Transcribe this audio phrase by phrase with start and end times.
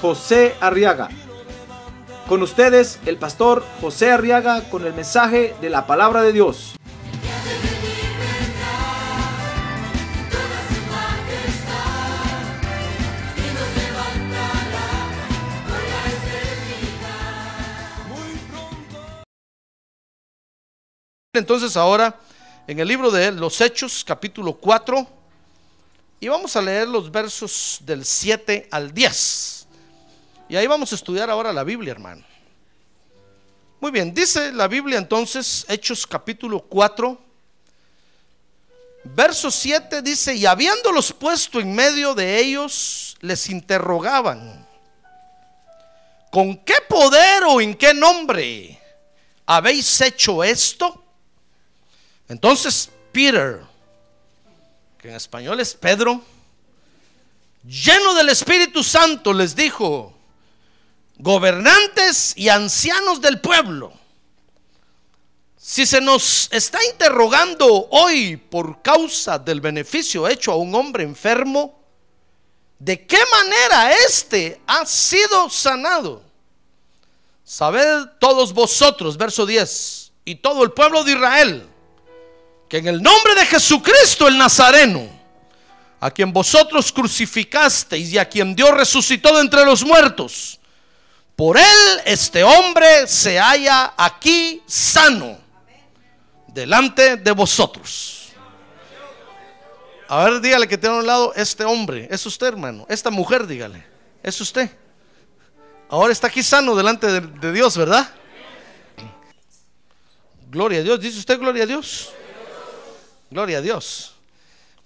[0.00, 1.08] José Arriaga.
[2.28, 6.74] Con ustedes, el pastor José Arriaga con el mensaje de la palabra de Dios.
[21.32, 22.18] Entonces ahora
[22.66, 25.06] en el libro de los Hechos, capítulo 4,
[26.18, 29.55] y vamos a leer los versos del 7 al 10.
[30.48, 32.24] Y ahí vamos a estudiar ahora la Biblia, hermano.
[33.80, 37.20] Muy bien, dice la Biblia entonces, Hechos capítulo 4,
[39.04, 44.66] verso 7 dice, y habiéndolos puesto en medio de ellos, les interrogaban,
[46.30, 48.80] ¿con qué poder o en qué nombre
[49.44, 51.04] habéis hecho esto?
[52.28, 53.60] Entonces Peter,
[54.96, 56.22] que en español es Pedro,
[57.64, 60.15] lleno del Espíritu Santo, les dijo,
[61.18, 63.92] gobernantes y ancianos del pueblo,
[65.56, 71.80] si se nos está interrogando hoy por causa del beneficio hecho a un hombre enfermo,
[72.78, 76.22] ¿de qué manera éste ha sido sanado?
[77.42, 81.68] Sabed todos vosotros, verso 10, y todo el pueblo de Israel,
[82.68, 85.08] que en el nombre de Jesucristo el Nazareno,
[85.98, 90.55] a quien vosotros crucificasteis y a quien Dios resucitó de entre los muertos,
[91.36, 95.38] por él este hombre se halla aquí sano
[96.48, 98.32] delante de vosotros.
[100.08, 103.46] A ver, dígale que tiene a un lado este hombre, es usted hermano, esta mujer,
[103.46, 103.84] dígale,
[104.22, 104.70] es usted.
[105.90, 108.08] Ahora está aquí sano delante de, de Dios, ¿verdad?
[110.48, 112.12] Gloria a Dios, dice usted gloria a Dios.
[113.30, 114.14] Gloria a Dios.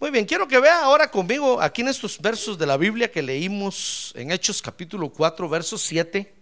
[0.00, 3.22] Muy bien, quiero que vea ahora conmigo aquí en estos versos de la Biblia que
[3.22, 6.40] leímos en Hechos capítulo 4, verso 7.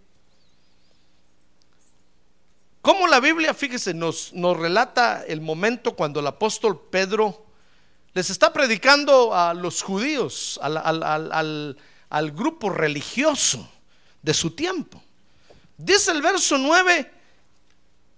[2.88, 7.44] Cómo la Biblia, fíjese, nos, nos relata el momento cuando el apóstol Pedro
[8.15, 11.76] les está predicando a los judíos, al, al- al-
[12.09, 13.71] al- grupo religioso
[14.22, 15.03] de su tiempo.
[15.76, 17.12] Dice el verso 9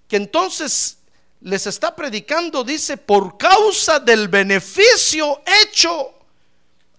[0.07, 0.99] que entonces
[1.41, 6.15] les está predicando, dice, por causa del beneficio hecho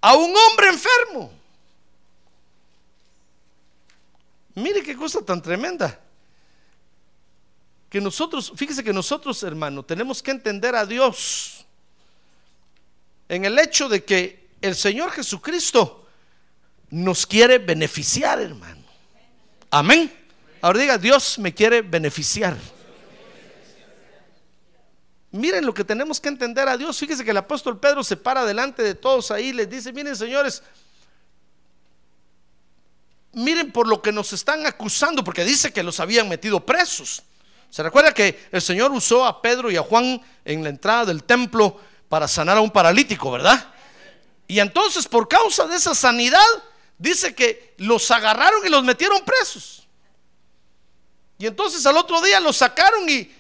[0.02, 1.32] a un hombre enfermo.
[4.56, 6.01] Mire qué cosa tan tremenda.
[7.92, 11.66] Que nosotros, fíjese que nosotros, hermano, tenemos que entender a Dios
[13.28, 16.08] en el hecho de que el Señor Jesucristo
[16.90, 18.82] nos quiere beneficiar, hermano.
[19.70, 20.10] Amén.
[20.62, 22.58] Ahora diga, Dios me quiere beneficiar.
[25.32, 26.98] Miren lo que tenemos que entender a Dios.
[26.98, 30.16] Fíjese que el apóstol Pedro se para delante de todos ahí y les dice, miren
[30.16, 30.64] señores,
[33.34, 37.24] miren por lo que nos están acusando, porque dice que los habían metido presos.
[37.72, 41.24] Se recuerda que el Señor usó a Pedro y a Juan en la entrada del
[41.24, 43.74] templo para sanar a un paralítico, ¿verdad?
[44.46, 46.44] Y entonces por causa de esa sanidad,
[46.98, 49.88] dice que los agarraron y los metieron presos.
[51.38, 53.34] Y entonces al otro día los sacaron y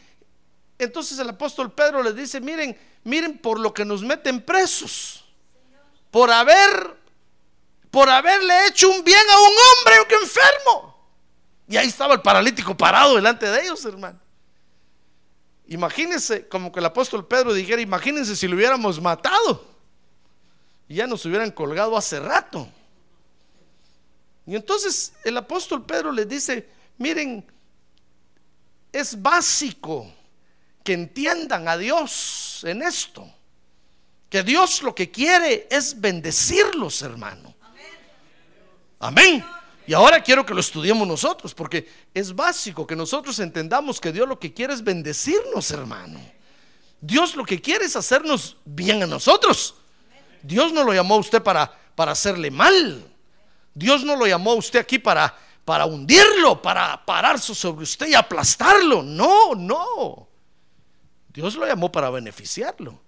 [0.80, 5.26] entonces el apóstol Pedro les dice, miren, miren por lo que nos meten presos.
[6.10, 6.98] Por haber,
[7.92, 10.91] por haberle hecho un bien a un hombre que enfermo.
[11.72, 14.20] Y ahí estaba el paralítico parado delante de ellos, hermano.
[15.68, 19.66] Imagínense, como que el apóstol Pedro dijera, imagínense si lo hubiéramos matado.
[20.90, 22.68] Y ya nos hubieran colgado hace rato.
[24.46, 27.50] Y entonces el apóstol Pedro les dice, miren,
[28.92, 30.14] es básico
[30.84, 33.34] que entiendan a Dios en esto.
[34.30, 37.56] Que Dios lo que quiere es bendecirlos, hermano.
[39.00, 39.61] Amén.
[39.88, 44.28] Y ahora quiero que lo estudiemos nosotros, porque es básico que nosotros entendamos que Dios
[44.28, 46.20] lo que quiere es bendecirnos, hermano.
[47.02, 49.76] Dios lo que quiere es hacernos bien a nosotros.
[50.44, 53.04] Dios no lo llamó a usted para, para hacerle mal.
[53.74, 55.36] Dios no lo llamó a usted aquí para,
[55.66, 59.02] para hundirlo, para pararse sobre usted y aplastarlo.
[59.02, 60.28] No, no.
[61.30, 63.00] Dios lo llamó para beneficiarlo.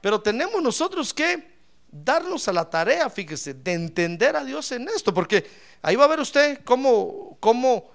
[0.00, 1.57] Pero tenemos nosotros que
[1.90, 5.48] darnos a la tarea, fíjese, de entender a Dios en esto, porque
[5.82, 7.90] ahí va a ver usted cómo, cómo,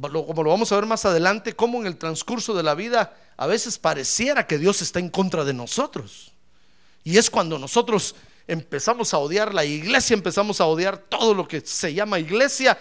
[0.00, 3.46] como lo vamos a ver más adelante, cómo en el transcurso de la vida a
[3.46, 6.32] veces pareciera que Dios está en contra de nosotros.
[7.04, 8.14] Y es cuando nosotros
[8.46, 12.78] empezamos a odiar la iglesia, empezamos a odiar todo lo que se llama iglesia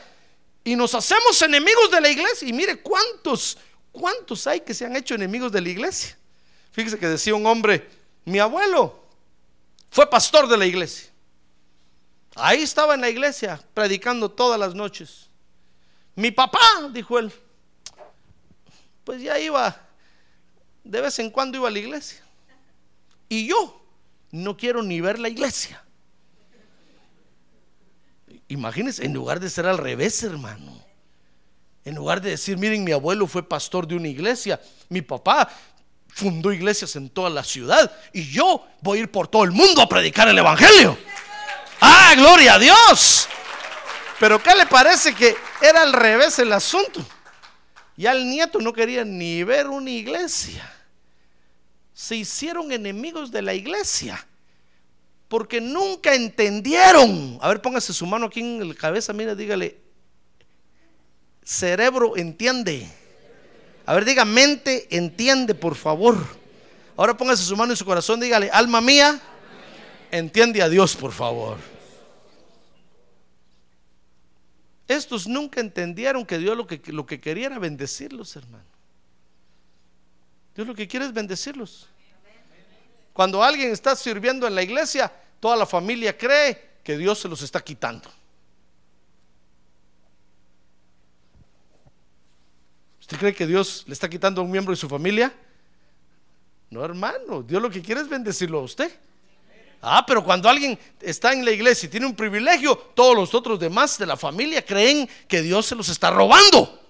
[0.64, 2.48] y nos hacemos enemigos de la iglesia.
[2.48, 3.58] Y mire cuántos,
[3.92, 6.18] cuántos hay que se han hecho enemigos de la iglesia.
[6.72, 7.90] Fíjese que decía un hombre,
[8.26, 9.01] mi abuelo
[9.92, 11.12] fue pastor de la iglesia.
[12.36, 15.30] Ahí estaba en la iglesia predicando todas las noches.
[16.16, 16.60] Mi papá,
[16.94, 17.32] dijo él,
[19.04, 19.80] pues ya iba,
[20.86, 22.24] de vez en cuando iba a la iglesia.
[23.28, 23.82] Y yo
[24.32, 25.84] no quiero ni ver la iglesia.
[28.48, 30.82] Imagínense, en lugar de ser al revés, hermano.
[31.84, 35.50] En lugar de decir, miren, mi abuelo fue pastor de una iglesia, mi papá
[36.14, 39.82] fundó iglesias en toda la ciudad y yo voy a ir por todo el mundo
[39.82, 40.98] a predicar el Evangelio.
[41.80, 43.28] Ah, gloria a Dios.
[44.20, 47.04] Pero ¿qué le parece que era al revés el asunto?
[47.98, 50.72] Ya el nieto no quería ni ver una iglesia.
[51.94, 54.26] Se hicieron enemigos de la iglesia
[55.28, 57.40] porque nunca entendieron.
[57.42, 59.80] A ver, póngase su mano aquí en la cabeza, mira, dígale,
[61.44, 62.88] cerebro entiende.
[63.86, 66.18] A ver, diga, mente entiende, por favor.
[66.98, 69.20] Ahora póngase su mano en su corazón, dígale, alma mía,
[70.12, 71.58] entiende a Dios, por favor.
[74.88, 78.66] Estos nunca entendieron que Dios lo que, lo que quería era bendecirlos, hermano.
[80.54, 81.88] Dios lo que quiere es bendecirlos.
[83.14, 87.42] Cuando alguien está sirviendo en la iglesia, toda la familia cree que Dios se los
[87.42, 88.10] está quitando.
[93.12, 95.34] ¿Usted cree que Dios le está quitando a un miembro de su familia?
[96.70, 98.90] No, hermano, Dios lo que quiere es bendecirlo a usted.
[99.82, 103.60] Ah, pero cuando alguien está en la iglesia y tiene un privilegio, todos los otros
[103.60, 106.82] demás de la familia creen que Dios se los está robando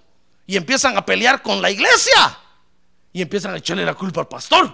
[0.46, 2.38] y empiezan a pelear con la iglesia
[3.12, 4.72] y empiezan a echarle la culpa al pastor.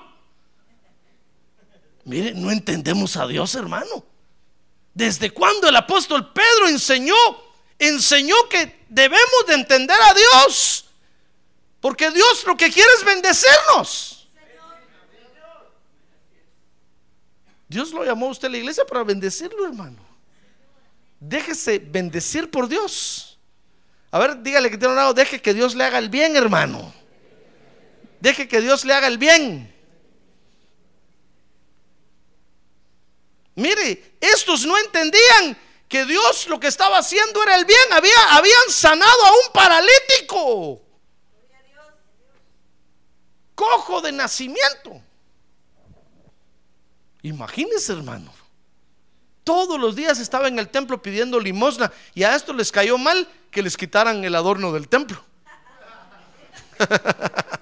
[2.05, 4.05] Mire, no entendemos a Dios, hermano.
[4.93, 7.17] ¿Desde cuándo el apóstol Pedro enseñó?
[7.79, 10.78] Enseñó que debemos de entender a Dios.
[11.81, 14.29] Porque Dios lo que quiere es bendecirnos.
[17.69, 19.99] Dios lo llamó a usted a la iglesia para bendecirlo, hermano.
[21.21, 23.39] Déjese bendecir por Dios.
[24.11, 26.95] A ver, dígale que tiene un lado, deje que Dios le haga el bien, hermano.
[28.21, 29.75] Deje que Dios le haga el bien.
[33.55, 35.59] Mire, estos no entendían
[35.89, 37.93] que Dios lo que estaba haciendo era el bien.
[37.93, 40.88] Había, habían sanado a un paralítico
[43.59, 45.03] cojo de nacimiento.
[47.23, 48.33] Imagínense, hermano.
[49.43, 53.27] Todos los días estaba en el templo pidiendo limosna y a esto les cayó mal
[53.51, 55.21] que les quitaran el adorno del templo.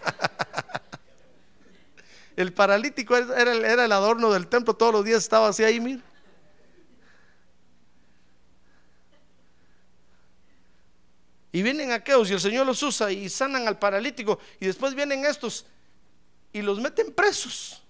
[2.37, 6.02] El paralítico era, el adorno del templo, todos los días estaba así ahí, mira.
[11.50, 14.38] Y vienen aquellos y el Señor los usa y sanan al paralítico.
[14.60, 15.64] Y después vienen estos
[16.56, 17.82] y los meten presos.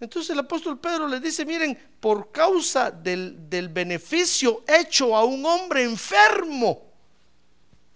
[0.00, 5.46] Entonces el apóstol Pedro les dice, miren, por causa del, del, beneficio hecho a un
[5.46, 6.90] hombre enfermo,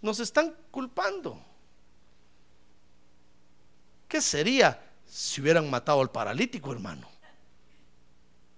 [0.02, 1.42] nos están culpando.
[4.06, 7.11] ¿Qué sería si hubieran matado al paralítico, hermano?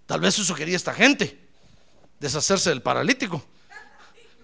[0.05, 1.39] Tal vez eso quería esta gente,
[2.21, 3.43] deshacerse del paralítico.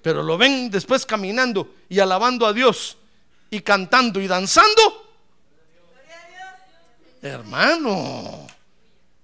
[0.02, 2.96] Pero lo ven después caminando y alabando a Dios
[3.50, 5.03] y cantando y danzando
[7.24, 8.46] Hermano,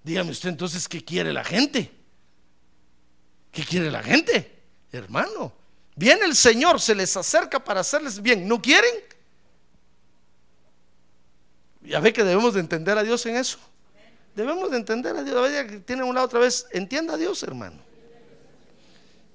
[0.02, 1.90] dígame usted entonces qué quiere la gente.
[3.52, 4.58] ¿Qué quiere la gente?
[4.90, 5.52] Hermano,
[5.96, 8.48] viene el Señor, se les acerca para hacerles bien.
[8.48, 8.94] ¿No quieren?
[11.82, 13.58] Ya ve que debemos de entender a Dios en eso.
[14.34, 15.36] Debemos de entender a Dios.
[15.36, 16.68] A ver, que tiene un lado otra vez.
[16.72, 17.82] Entienda a Dios, hermano.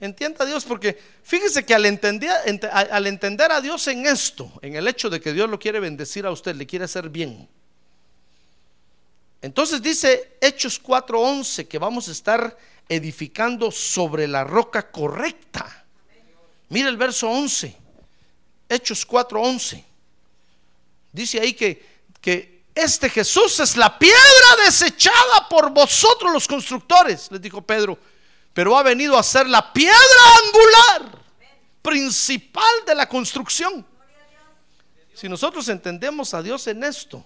[0.01, 2.31] Entienda a Dios, porque fíjese que al entender,
[2.71, 6.25] al entender a Dios en esto, en el hecho de que Dios lo quiere bendecir
[6.25, 7.47] a usted, le quiere hacer bien,
[9.45, 12.57] entonces dice Hechos 4:11 que vamos a estar
[12.89, 15.85] edificando sobre la roca correcta.
[16.69, 17.77] Mira el verso 11.
[18.67, 19.83] Hechos 4:11.
[21.11, 27.39] Dice ahí que, que este Jesús es la piedra desechada por vosotros los constructores, les
[27.39, 27.99] dijo Pedro,
[28.51, 29.95] pero ha venido a ser la piedra
[30.43, 31.21] angular
[31.83, 33.85] principal de la construcción.
[35.13, 37.23] Si nosotros entendemos a Dios en esto,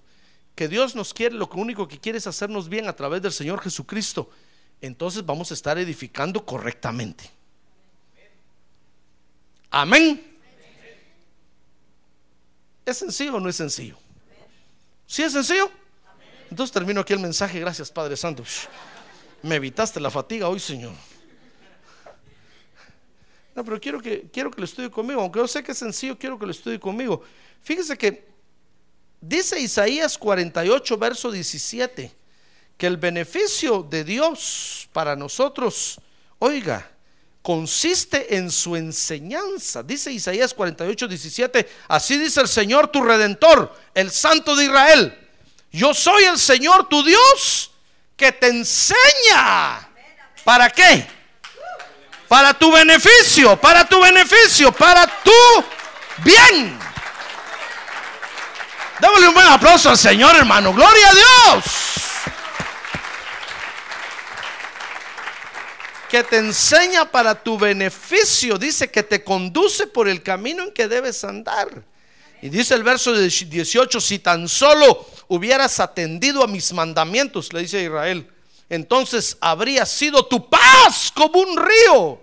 [0.60, 3.62] que Dios nos quiere, lo único que quiere es hacernos bien a través del Señor
[3.62, 4.30] Jesucristo,
[4.82, 7.32] entonces vamos a estar edificando correctamente.
[9.72, 10.38] Amén.
[12.86, 13.98] ¿Es sencillo o no es sencillo?
[15.08, 15.72] ¿Sí es sencillo?
[16.50, 17.58] Entonces termino aquí el mensaje.
[17.62, 18.44] Gracias, Padre Santo.
[19.42, 20.92] Me evitaste la fatiga hoy, Señor.
[23.56, 25.22] No, pero quiero que, quiero que lo estudie conmigo.
[25.22, 27.24] Aunque yo sé que es sencillo, quiero que lo estudie conmigo.
[27.62, 28.29] Fíjese que
[29.22, 32.16] dice Isaías 48, verso 17,
[32.78, 36.00] que el beneficio de Dios para nosotros,
[36.40, 36.90] oiga,
[37.42, 39.84] consiste en su enseñanza.
[39.84, 45.28] Dice Isaías 48, 17, así dice el Señor tu redentor, el Santo de Israel.
[45.72, 47.72] Yo soy el Señor tu Dios
[48.16, 49.90] que te enseña.
[50.44, 51.20] ¿Para qué?
[52.30, 55.32] para tu beneficio, para tu beneficio, para tu
[56.24, 56.80] bien.
[59.00, 60.74] Démosle un buen aplauso al Señor, hermano.
[60.74, 61.66] Gloria a Dios.
[66.10, 68.58] Que te enseña para tu beneficio.
[68.58, 71.68] Dice que te conduce por el camino en que debes andar.
[72.42, 77.84] Y dice el verso 18, si tan solo hubieras atendido a mis mandamientos, le dice
[77.84, 78.30] Israel
[78.70, 82.22] entonces habría sido tu paz como un río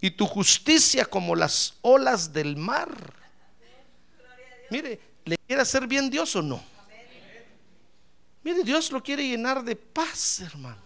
[0.00, 2.90] y tu justicia como las olas del mar.
[4.70, 6.62] Mire, ¿le quiere hacer bien Dios o no?
[8.42, 10.82] Mire, Dios lo quiere llenar de paz, hermano.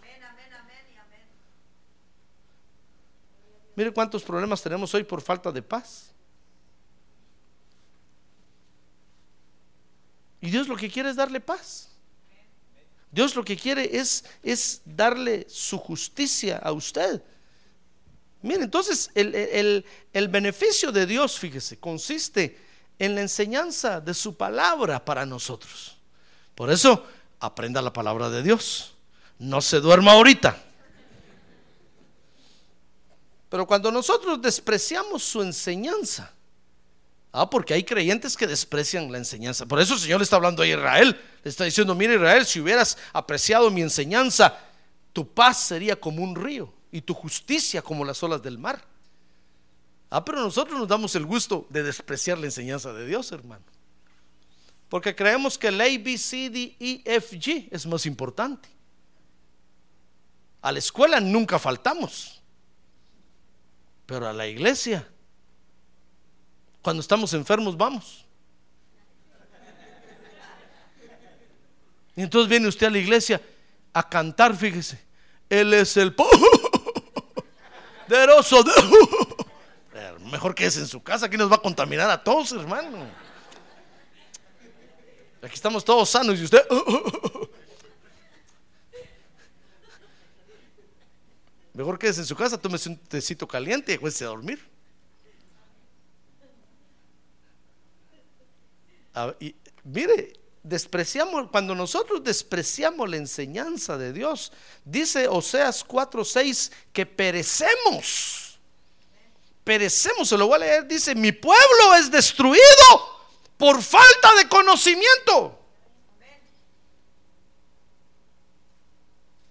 [3.75, 6.11] Mire cuántos problemas tenemos hoy por falta de paz.
[10.41, 11.89] Y Dios lo que quiere es darle paz.
[13.11, 17.21] Dios lo que quiere es, es darle su justicia a usted.
[18.41, 22.57] Mire, entonces el, el, beneficio de Dios, fíjese, consiste
[22.99, 25.97] en la enseñanza de su palabra para nosotros.
[26.53, 27.05] Por eso,
[27.39, 28.93] aprenda la palabra de Dios.
[29.39, 30.61] No se duerma ahorita.
[33.47, 36.33] Pero cuando nosotros despreciamos su enseñanza,
[37.31, 39.65] ah, porque hay creyentes que desprecian la enseñanza.
[39.65, 41.19] Por eso el Señor está hablando a Israel.
[41.43, 44.59] Le está diciendo, mira Israel, si hubieras apreciado mi enseñanza,
[45.13, 48.83] tu paz sería como un río y tu justicia como las olas del mar.
[50.09, 53.63] Ah, pero nosotros nos damos el gusto de despreciar la enseñanza de Dios, hermano.
[54.89, 58.67] Porque creemos que el A, B, C, D, E, F, G es más importante.
[60.61, 62.41] A la escuela nunca faltamos.
[64.07, 65.07] Pero a la iglesia,
[66.81, 68.25] cuando estamos enfermos, vamos.
[72.15, 73.39] Y entonces viene usted a la iglesia
[73.93, 74.99] a cantar, fíjese.
[75.47, 76.39] Él es el poderoso.
[80.31, 83.07] Mejor que es en su casa, aquí nos va a contaminar a todos, hermano.
[85.41, 86.63] Aquí estamos todos sanos y usted.
[91.73, 94.59] Mejor que en su casa, tómese un tecito caliente y acuérdese a dormir.
[99.39, 100.33] y, mire,
[100.63, 104.51] despreciamos, cuando nosotros despreciamos la enseñanza de Dios,
[104.85, 108.48] dice Oseas 4:6 que perecemos.
[109.63, 112.63] Perecemos, se lo voy a leer, dice, mi pueblo es destruido
[113.57, 115.59] por falta de conocimiento.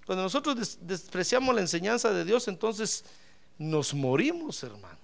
[0.06, 3.04] Cuando nosotros despreciamos la enseñanza de Dios, entonces
[3.58, 4.96] nos morimos, hermano.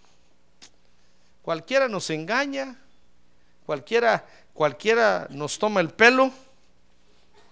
[1.43, 2.81] Cualquiera nos engaña,
[3.67, 6.31] cualquiera cualquiera nos toma el pelo,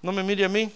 [0.00, 0.72] no me mire a mí.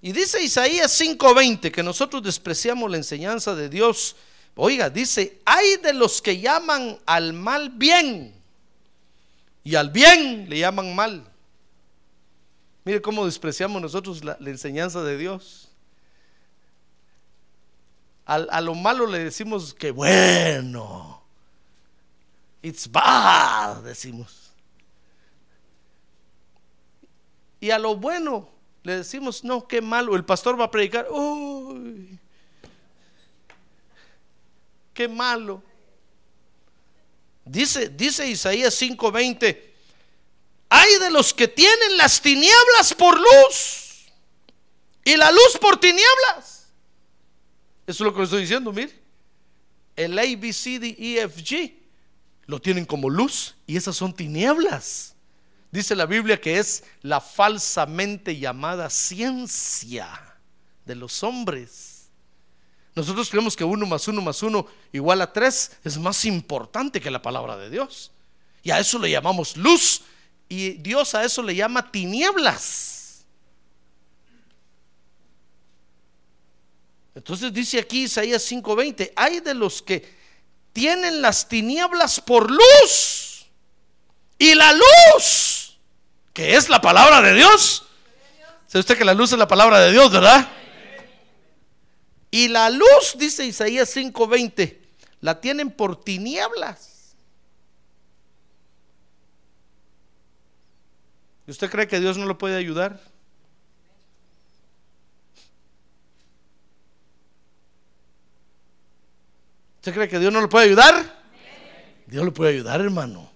[0.00, 4.16] Y dice Isaías 5:20 que nosotros despreciamos la enseñanza de Dios.
[4.54, 8.34] Oiga, dice, hay de los que llaman al mal bien
[9.64, 11.24] y al bien le llaman mal.
[12.84, 15.68] Mire cómo despreciamos nosotros la, enseñanza de Dios.
[18.24, 21.22] a lo malo le decimos que bueno.
[22.62, 24.52] It's bad, decimos.
[27.60, 30.16] Y a lo bueno le decimos, no, qué malo.
[30.16, 32.18] El pastor va a predicar, uy,
[34.94, 35.62] qué malo.
[37.44, 39.58] Dice, dice Isaías 5:20,
[40.68, 44.06] hay de los que tienen las tinieblas por luz
[45.04, 46.66] y la luz por tinieblas.
[47.86, 48.92] Eso es lo que le estoy diciendo, mire.
[49.96, 51.74] El A, B, C, D, E, F, G
[52.46, 55.14] lo tienen como luz y esas son tinieblas.
[55.70, 60.08] Dice la Biblia que es la falsamente llamada ciencia
[60.84, 62.10] de los hombres.
[62.94, 67.10] Nosotros creemos que uno más uno más uno igual a tres es más importante que
[67.10, 68.10] la palabra de Dios.
[68.62, 70.02] Y a eso le llamamos luz.
[70.48, 73.24] Y Dios a eso le llama tinieblas.
[77.14, 80.16] Entonces dice aquí Isaías 5:20, hay de los que
[80.72, 83.46] tienen las tinieblas por luz.
[84.38, 85.57] Y la luz,
[86.38, 87.84] que es la palabra de Dios.
[88.68, 90.48] ¿Sabe usted que la luz es la palabra de Dios, verdad?
[92.30, 94.78] Y la luz, dice Isaías 5:20,
[95.20, 97.16] la tienen por tinieblas.
[101.48, 103.00] ¿Y usted cree que Dios no lo puede ayudar?
[109.78, 111.18] ¿Usted cree que Dios no lo puede ayudar?
[112.06, 113.28] Dios lo puede ayudar, hermano.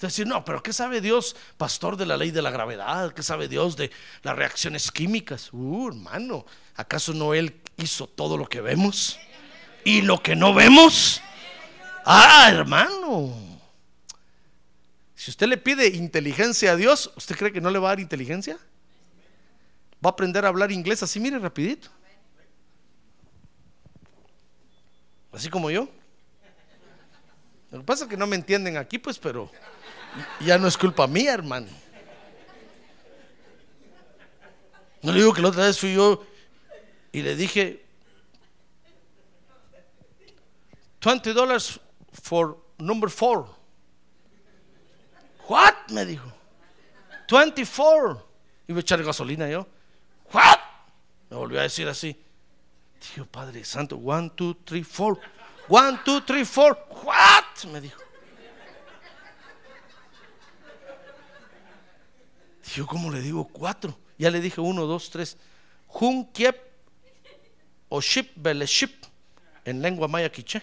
[0.00, 3.12] Entonces, no, pero ¿qué sabe Dios, pastor de la ley de la gravedad?
[3.12, 3.90] ¿Qué sabe Dios de
[4.22, 5.50] las reacciones químicas?
[5.52, 9.18] Uh, hermano, ¿acaso no Él hizo todo lo que vemos?
[9.84, 11.20] ¿Y lo que no vemos?
[12.06, 13.36] Ah, hermano.
[15.14, 18.00] Si usted le pide inteligencia a Dios, ¿usted cree que no le va a dar
[18.00, 18.56] inteligencia?
[20.02, 21.90] Va a aprender a hablar inglés así, mire, rapidito.
[25.30, 25.90] Así como yo.
[27.70, 29.52] Lo que pasa es que no me entienden aquí, pues, pero
[30.40, 31.68] ya no es culpa mía, hermano.
[35.02, 36.24] No le digo que la otra vez fui yo
[37.12, 37.84] y le dije
[41.00, 41.80] 20 dólares
[42.12, 43.46] for number four.
[45.48, 45.74] What?
[45.90, 46.30] Me dijo.
[47.28, 48.26] 24.
[48.68, 49.66] Iba a echar gasolina yo.
[50.32, 50.60] What?
[51.30, 52.16] Me volvió a decir así.
[53.00, 55.18] Dijo, Padre Santo, one, two, three, four.
[55.68, 56.76] One, two, three, four.
[57.04, 57.64] What?
[57.72, 57.99] Me dijo.
[62.74, 63.98] Yo, ¿cómo le digo cuatro?
[64.18, 65.36] Ya le dije uno, dos, tres.
[65.86, 66.56] Jun, kiep
[67.88, 68.92] o ship, beleship
[69.64, 70.62] en lengua maya quiche.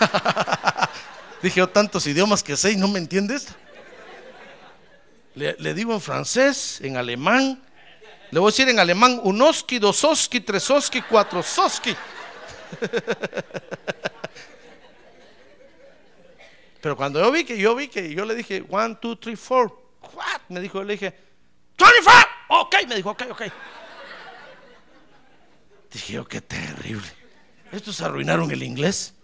[1.42, 3.48] dije yo tantos idiomas que sé y no me entiendes.
[5.34, 7.62] Le, le, digo en francés, en alemán.
[8.30, 11.94] Le voy a decir en alemán unoski, dososki, tresoski, cuatrososki.
[16.80, 19.87] Pero cuando yo vi que yo vi que yo le dije one, two, three, four.
[20.02, 20.40] What?
[20.48, 21.14] Me dijo, le dije,
[21.78, 22.12] 25.
[22.48, 23.42] Ok, me dijo, ok, ok.
[25.92, 27.08] Dije yo, qué terrible.
[27.72, 29.14] Estos arruinaron el inglés.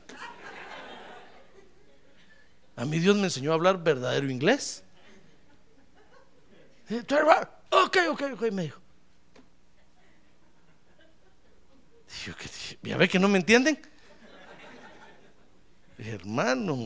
[2.76, 4.82] A mí Dios me enseñó a hablar verdadero inglés.
[7.70, 8.80] Ok, ok, ok, me dijo.
[12.08, 13.80] Dije, ¿ya ve que no me entienden?
[15.98, 16.76] Hermano.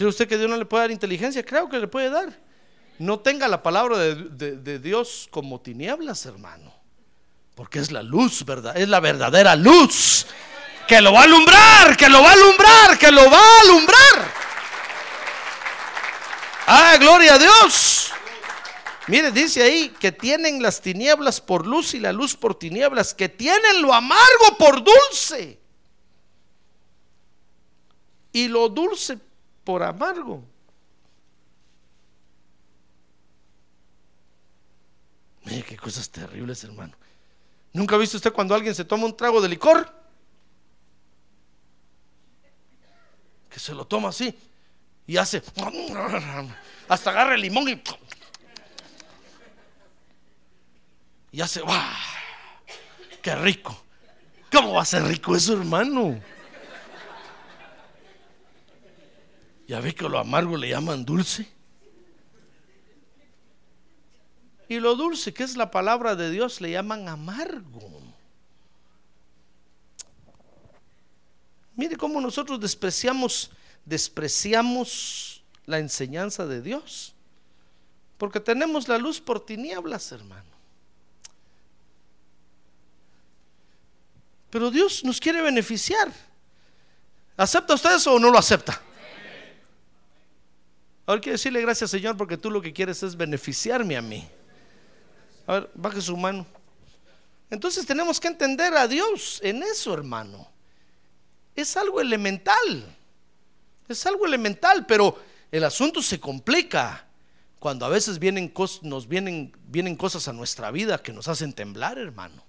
[0.00, 1.44] ¿Cree usted que Dios no le puede dar inteligencia?
[1.44, 2.32] Creo que le puede dar.
[2.98, 6.72] No tenga la palabra de, de, de, Dios como tinieblas, hermano.
[7.54, 8.74] Porque es la luz, ¿verdad?
[8.78, 10.24] Es la verdadera luz.
[10.88, 14.32] Que lo va a alumbrar, que lo va a alumbrar, que lo va a alumbrar.
[16.66, 18.10] Ah, gloria a Dios.
[19.06, 23.28] Mire, dice ahí que tienen las tinieblas por luz y la luz por tinieblas, que
[23.28, 25.60] tienen lo amargo por dulce
[28.32, 29.18] y lo dulce
[29.70, 30.42] por amargo.
[35.44, 36.92] Mire qué cosas terribles, hermano.
[37.72, 39.94] ¿Nunca ha visto usted cuando alguien se toma un trago de licor?
[43.48, 44.36] Que se lo toma así
[45.06, 45.40] y hace,
[46.88, 47.80] hasta agarra el limón y,
[51.30, 51.62] y hace.
[53.22, 53.80] ¡Qué rico!
[54.50, 56.20] ¿Cómo va a ser rico eso, hermano?
[59.70, 61.46] Ya ve que lo amargo le llaman dulce.
[64.68, 68.02] Y lo dulce, que es la palabra de Dios, le llaman amargo.
[71.76, 73.52] Mire cómo nosotros despreciamos,
[73.84, 77.14] despreciamos la enseñanza de Dios.
[78.18, 80.50] Porque tenemos la luz por tinieblas, hermano.
[84.50, 86.12] Pero Dios nos quiere beneficiar.
[87.36, 88.82] ¿Acepta usted eso o no lo acepta?
[91.10, 94.28] Ahora quiero decirle gracias Señor porque tú lo que quieres es beneficiarme a mí.
[95.44, 96.46] A ver, baje su mano.
[97.50, 100.48] Entonces tenemos que entender a Dios en eso, hermano.
[101.56, 102.96] Es algo elemental.
[103.88, 105.18] Es algo elemental, pero
[105.50, 107.08] el asunto se complica
[107.58, 111.98] cuando a veces vienen nos vienen, vienen cosas a nuestra vida que nos hacen temblar,
[111.98, 112.44] hermano.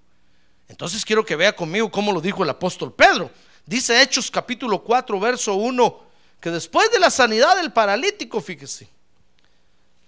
[0.67, 3.31] Entonces quiero que vea conmigo cómo lo dijo el apóstol Pedro.
[3.65, 6.10] Dice Hechos capítulo 4, verso 1
[6.41, 8.89] que después de la sanidad del paralítico, fíjese,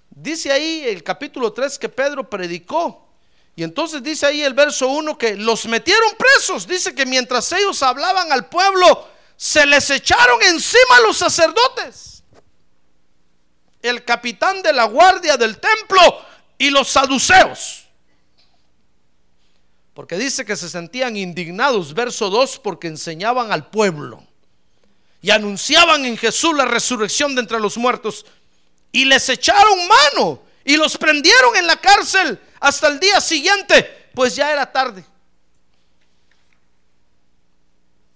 [0.09, 3.07] dice ahí el capítulo 3 que Pedro predicó.
[3.55, 6.65] Y entonces dice ahí el verso 1 que los metieron presos.
[6.67, 12.23] Dice que mientras ellos hablaban al pueblo, se les echaron encima los sacerdotes,
[13.83, 16.01] el capitán de la guardia del templo
[16.57, 17.85] y los saduceos.
[19.93, 24.25] Porque dice que se sentían indignados, verso 2, porque enseñaban al pueblo
[25.23, 28.25] y anunciaban en Jesús la resurrección de entre los muertos
[28.91, 34.35] y les echaron mano y los prendieron en la cárcel hasta el día siguiente, pues
[34.35, 35.05] ya era tarde.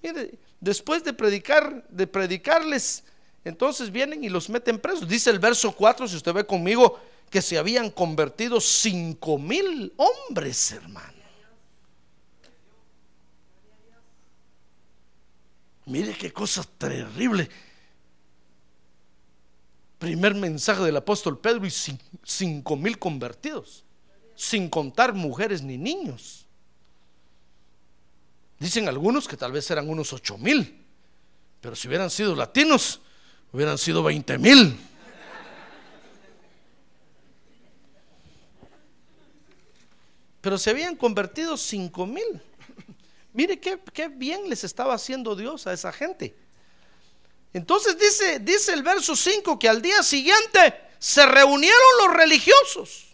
[0.03, 3.05] Mire, después de predicar, de predicarles,
[3.45, 5.07] entonces vienen y los meten presos.
[5.07, 10.73] Dice el verso 4, si usted ve conmigo, que se habían convertido cinco mil hombres,
[10.73, 11.16] hermano.
[15.87, 17.49] Mire qué cosa terrible.
[19.97, 23.85] Primer mensaje del apóstol Pedro y cinco mil convertidos,
[24.35, 26.45] sin contar mujeres ni niños.
[28.59, 30.85] Dicen algunos que tal vez eran unos ocho mil,
[31.61, 32.99] pero si hubieran sido latinos,
[33.53, 34.77] hubieran sido veinte mil.
[40.41, 42.41] Pero se habían convertido cinco mil.
[43.37, 46.35] Mire qué, bien les estaba haciendo Dios a esa gente.
[47.53, 53.09] Entonces dice, dice el verso 5 que al día siguiente se reunieron los religiosos.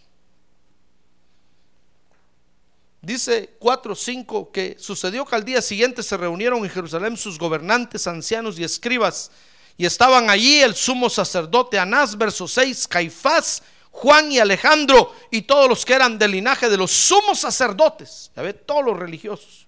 [3.02, 8.08] Dice 4, 5 que sucedió que al día siguiente se reunieron en Jerusalén sus gobernantes,
[8.08, 9.30] ancianos y escribas.
[9.76, 15.68] Y estaban allí el sumo sacerdote Anás, verso 6, Caifás, Juan y Alejandro y todos
[15.68, 18.32] los que eran del linaje de los sumos sacerdotes.
[18.38, 19.63] Ya ve, todos los religiosos.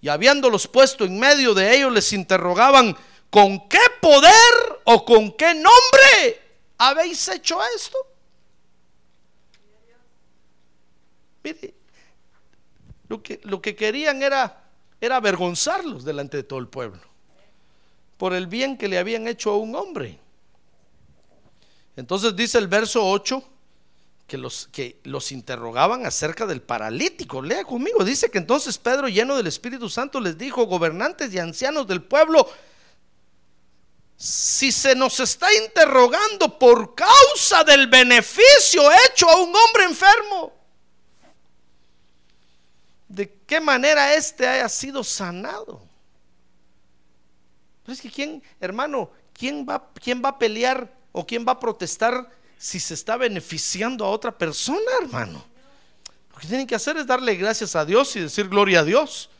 [0.00, 2.96] Y habiéndolos puesto en medio de ellos, les interrogaban,
[3.30, 6.42] ¿con qué poder o con qué nombre
[6.78, 7.98] habéis hecho esto?
[11.42, 11.74] Mire,
[13.08, 14.64] lo que, lo que querían era,
[15.00, 17.00] era avergonzarlos delante de todo el pueblo
[18.18, 20.18] por el bien que le habían hecho a un hombre.
[21.96, 23.42] Entonces dice el verso 8
[24.28, 27.40] que los, que los interrogaban acerca del paralítico.
[27.40, 31.86] Lea conmigo, dice que entonces Pedro, lleno del Espíritu Santo, les dijo, gobernantes y ancianos
[31.86, 32.46] del pueblo,
[34.18, 40.52] si se nos está interrogando por causa del beneficio hecho a un hombre enfermo,
[43.08, 45.80] de qué manera éste haya sido sanado.
[47.82, 51.60] Pero es que quién, hermano, quién va, quién va a pelear o quién va a
[51.60, 55.44] protestar si se está beneficiando a otra persona, hermano.
[56.32, 59.30] Lo que tienen que hacer es darle gracias a Dios y decir gloria a Dios.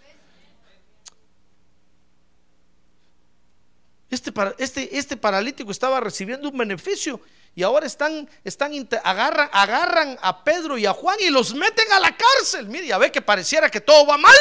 [4.09, 7.21] Este, este, este paralítico estaba recibiendo un beneficio
[7.55, 8.73] y ahora están, están
[9.05, 12.69] agarran, agarran a Pedro y a Juan y los meten a la cárcel.
[12.69, 14.37] Mire, ya ve que pareciera que todo va mal.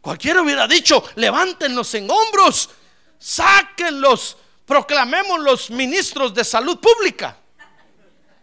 [0.00, 2.70] Cualquiera hubiera dicho, levántenlos en hombros,
[3.18, 4.36] sáquenlos,
[4.70, 7.36] proclamemos los ministros de salud pública,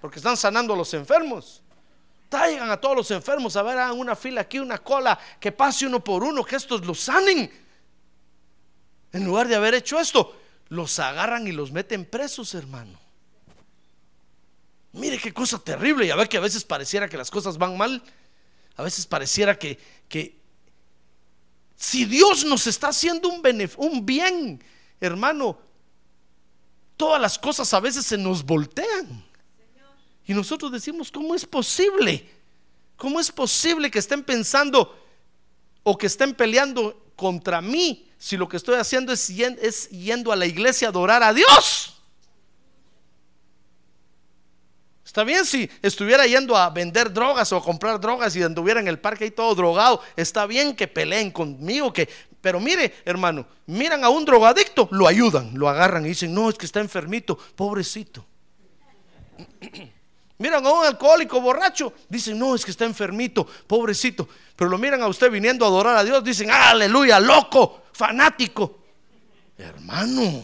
[0.01, 1.61] porque están sanando a los enfermos.
[2.27, 5.87] Traigan a todos los enfermos a ver, hagan una fila aquí, una cola, que pase
[5.87, 7.49] uno por uno, que estos los sanen.
[9.13, 10.37] En lugar de haber hecho esto,
[10.67, 12.99] los agarran y los meten presos, hermano.
[14.91, 16.07] Mire qué cosa terrible.
[16.07, 18.03] Y a ver que a veces pareciera que las cosas van mal.
[18.75, 20.37] A veces pareciera que, que
[21.77, 23.41] si Dios nos está haciendo un,
[23.77, 24.61] un bien,
[24.99, 25.66] hermano,
[26.97, 29.23] todas las cosas a veces se nos voltean.
[30.25, 32.29] Y nosotros decimos, ¿cómo es posible?
[32.97, 34.93] ¿Cómo es posible que estén pensando
[35.83, 39.27] o que estén peleando contra mí si lo que estoy haciendo es,
[39.89, 41.93] yendo a la iglesia a adorar a Dios?
[45.05, 48.88] Está bien si estuviera yendo a vender drogas o a comprar drogas y anduviera en
[48.88, 50.01] el parque ahí todo drogado.
[50.15, 52.10] Está bien que peleen conmigo, que
[52.41, 56.56] pero mire, hermano, miran a un drogadicto, lo ayudan, lo agarran y dicen, no, es
[56.56, 58.26] que está enfermito, pobrecito.
[60.39, 64.30] Miran a un alcohólico borracho, dicen, no, es que está enfermito, pobrecito.
[64.56, 68.84] Pero lo miran a usted viniendo a adorar a Dios, dicen, aleluya, loco, fanático.
[69.58, 70.43] Hermano.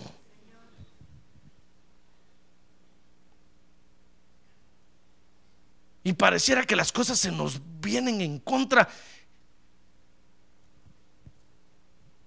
[6.04, 8.90] Y pareciera que las cosas se nos vienen en contra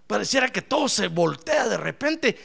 [0.06, 2.38] Pareciera que todo se voltea de repente.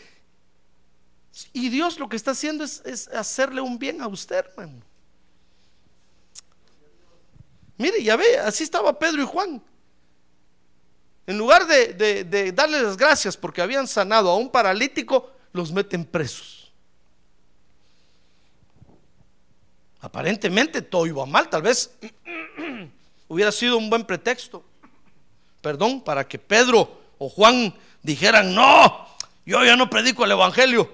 [1.54, 4.82] Y Dios lo que está haciendo es, hacerle un bien a usted, hermano.
[7.78, 9.62] Mire, ya ve, así estaba Pedro y Juan.
[11.28, 16.04] En lugar de, de, darles las gracias porque habían sanado a un paralítico, los meten
[16.04, 16.71] presos.
[20.00, 21.95] Aparentemente todo iba mal, tal vez
[23.28, 24.63] hubiera sido un buen pretexto,
[25.62, 29.08] perdón, para que Pedro o Juan dijeran, no,
[29.46, 30.92] yo ya no predico el Evangelio.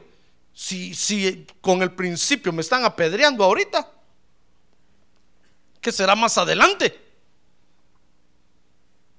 [0.54, 3.90] Si, si con el principio me están apedreando ahorita,
[5.80, 7.02] ¿qué será más adelante?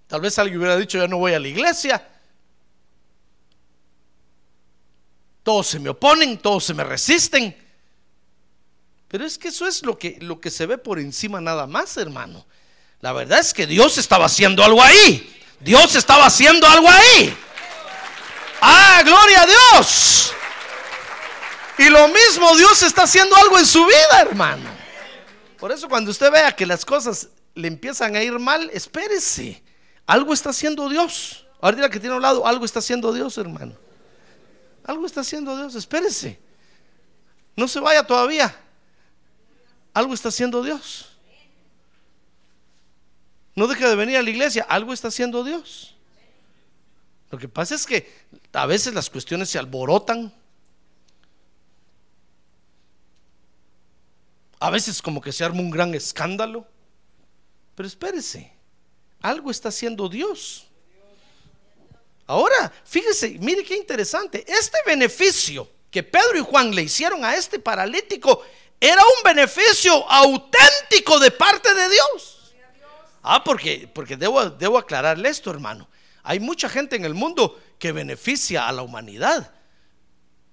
[0.06, 2.06] Tal vez alguien hubiera dicho, ya no voy a la iglesia.
[5.42, 7.56] Todos se me oponen, todos se me resisten.
[9.08, 11.96] Pero es que eso es lo que, lo que se ve por encima nada más,
[11.96, 12.44] hermano.
[13.00, 15.36] La verdad es que Dios estaba haciendo algo ahí.
[15.60, 17.36] Dios estaba haciendo algo ahí.
[18.60, 20.32] Ah, gloria a Dios.
[21.78, 24.68] Y lo mismo Dios está haciendo algo en su vida, hermano.
[25.58, 29.62] Por eso cuando usted vea que las cosas le empiezan a ir mal, espérese.
[30.06, 31.46] Algo está haciendo Dios.
[31.60, 33.74] Ahorita que tiene a un lado, algo está haciendo Dios, hermano.
[34.84, 36.40] Algo está haciendo Dios, espérese.
[37.56, 38.54] No se vaya todavía.
[39.92, 41.17] Algo está haciendo Dios.
[43.58, 45.92] No deje de venir a la iglesia, algo está haciendo Dios.
[47.28, 48.08] Lo que pasa es que
[48.52, 50.32] a veces las cuestiones se alborotan.
[54.60, 56.68] A veces como que se arma un gran escándalo.
[57.74, 58.52] Pero espérese,
[59.22, 60.68] algo está haciendo Dios.
[62.28, 64.44] Ahora, fíjese, mire qué interesante.
[64.46, 68.40] Este beneficio que Pedro y Juan le hicieron a este paralítico
[68.78, 72.37] era un beneficio auténtico de parte de Dios.
[73.30, 75.86] Ah, porque, porque debo, debo aclararle esto, hermano.
[76.22, 79.52] Hay mucha gente en el mundo que beneficia a la humanidad,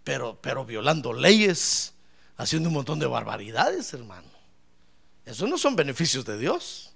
[0.03, 1.93] pero, pero violando leyes,
[2.35, 4.27] haciendo un montón de barbaridades, hermano.
[5.23, 6.91] Esos no son beneficios de Dios.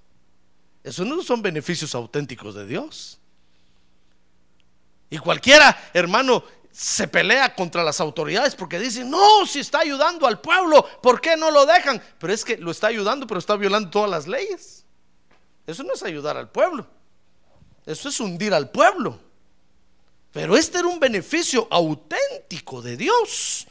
[0.84, 3.18] Esos no son beneficios auténticos de Dios.
[5.10, 10.42] Y cualquiera, hermano, se pelea contra las autoridades porque dicen, no, si está ayudando al
[10.42, 12.04] pueblo, ¿por qué no lo dejan?
[12.20, 14.86] Pero es que lo está ayudando, pero está violando todas las leyes.
[15.68, 16.88] Eso no es ayudar al pueblo.
[17.86, 19.20] Eso es hundir al pueblo.
[20.32, 23.68] Pero este era un beneficio auténtico de Dios.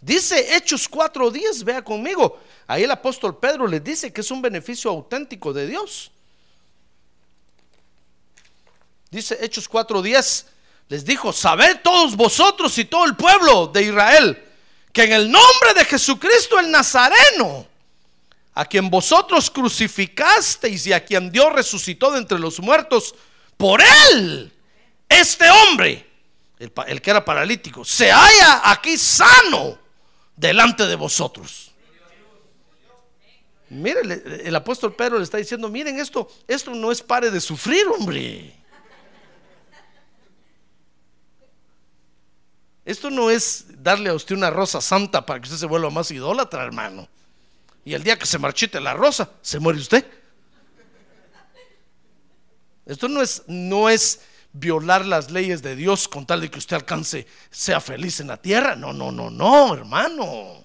[0.00, 2.40] Dice Hechos 4:10, vea conmigo.
[2.66, 6.10] Ahí el apóstol Pedro les dice que es un beneficio auténtico de Dios.
[9.10, 10.46] Dice Hechos 4:10,
[10.88, 14.44] les dijo, sabed todos vosotros y todo el pueblo de Israel,
[14.92, 17.66] que en el nombre de Jesucristo el Nazareno,
[18.54, 23.14] a quien vosotros crucificasteis y a quien Dios resucitó de entre los muertos,
[23.56, 24.52] por él,
[25.08, 26.06] este hombre,
[26.58, 29.78] el, que era paralítico, se halla aquí sano
[30.36, 31.70] delante de vosotros.
[33.70, 37.86] Miren, el apóstol Pedro le está diciendo, miren esto, esto no es pare de sufrir,
[37.86, 38.54] hombre.
[42.84, 46.10] Esto no es darle a usted una rosa santa para que usted se vuelva más
[46.10, 47.08] idólatra, hermano.
[47.84, 50.06] Y el día que se marchite la rosa, se muere usted.
[52.86, 54.20] Esto no es, no es
[54.52, 58.36] violar las leyes de Dios con tal de que usted alcance, sea feliz en la
[58.36, 58.76] tierra.
[58.76, 60.64] No, no, no, no, hermano.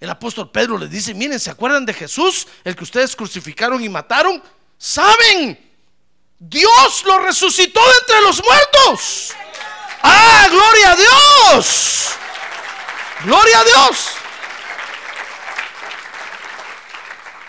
[0.00, 3.88] El apóstol Pedro le dice, miren, ¿se acuerdan de Jesús, el que ustedes crucificaron y
[3.88, 4.42] mataron?
[4.76, 5.72] ¿Saben?
[6.38, 9.32] Dios lo resucitó de entre los muertos.
[10.02, 12.10] ¡Ah, gloria a Dios!
[13.24, 14.23] ¡Gloria a Dios!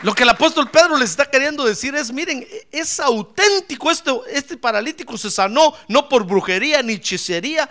[0.05, 4.55] Lo que el apóstol Pedro les está queriendo decir es, miren, es auténtico esto, este
[4.55, 7.67] paralítico se sanó no por brujería ni hechicería,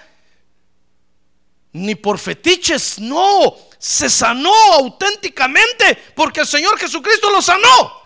[1.71, 8.03] ni por fetiches, no, se sanó auténticamente porque el Señor Jesucristo lo sanó.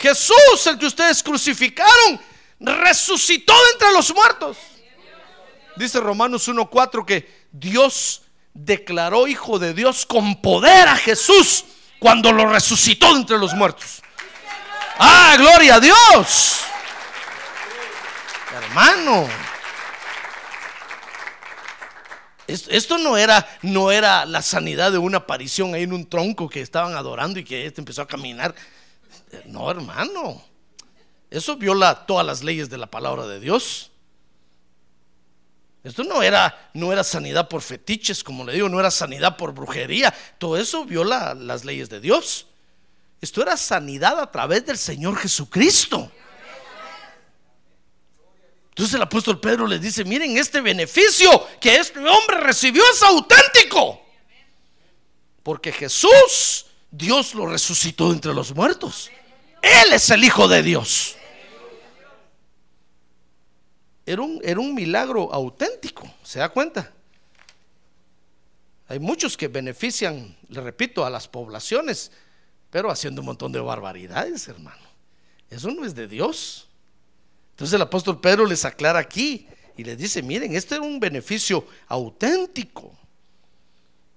[0.00, 2.20] Jesús, el que ustedes crucificaron,
[2.58, 4.56] resucitó de entre los muertos.
[5.76, 8.22] Dice Romanos 1.4 que Dios
[8.54, 11.64] declaró hijo de Dios con poder a Jesús
[12.00, 14.02] cuando lo resucitó entre los muertos.
[14.98, 16.60] Ah, gloria a Dios.
[18.52, 19.28] Hermano.
[22.48, 26.60] Esto no era, no era la sanidad de una aparición ahí en un tronco que
[26.60, 28.54] estaban adorando y que este empezó a caminar.
[29.44, 30.42] No, hermano.
[31.30, 33.92] Eso viola todas las leyes de la palabra de Dios.
[35.82, 39.52] Esto no era, no era sanidad por fetiches, como le digo, no era sanidad por
[39.52, 40.14] brujería.
[40.38, 42.46] Todo eso viola las leyes de Dios.
[43.20, 46.10] Esto era sanidad a través del Señor Jesucristo.
[48.70, 54.00] Entonces el apóstol Pedro les dice, miren, este beneficio que este hombre recibió es auténtico.
[55.42, 59.10] Porque Jesús, Dios lo resucitó entre los muertos.
[59.62, 61.16] Él es el Hijo de Dios.
[64.10, 64.22] Era
[64.60, 66.92] un, milagro auténtico, ¿se da cuenta?
[68.88, 72.10] Hay muchos que benefician, le repito, a las poblaciones,
[72.70, 74.82] pero haciendo un montón de barbaridades, hermano.
[75.48, 76.66] Eso no es de Dios.
[77.52, 79.46] Entonces el apóstol Pedro les aclara aquí,
[79.76, 82.92] Y les dice, miren, este es un beneficio auténtico.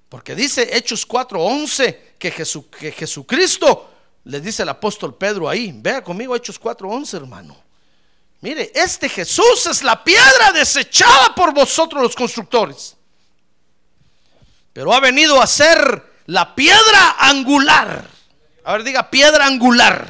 [0.10, 3.90] Porque dice Hechos 4:11 que, que Jesucristo,
[4.24, 7.63] le dice el apóstol Pedro ahí, vea conmigo Hechos 4:11 hermano.
[8.44, 12.98] Mire, este Jesús es la piedra desechada por vosotros los constructores.
[14.74, 18.06] Pero ha venido a ser la piedra angular.
[18.66, 20.10] A ver, diga piedra angular.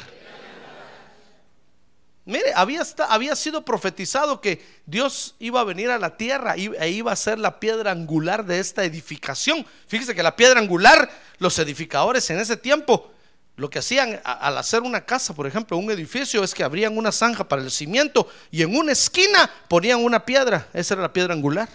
[2.24, 7.12] Mire, había, había sido profetizado que Dios iba a venir a la tierra e iba
[7.12, 9.64] a ser la piedra angular de esta edificación.
[9.86, 13.13] Fíjese que la piedra angular, los edificadores en ese tiempo,
[13.56, 17.12] lo que hacían al hacer una casa, por ejemplo, un edificio, es que abrían una
[17.12, 20.66] zanja para el cimiento y en una esquina ponían una piedra.
[20.72, 21.68] Esa era la piedra angular.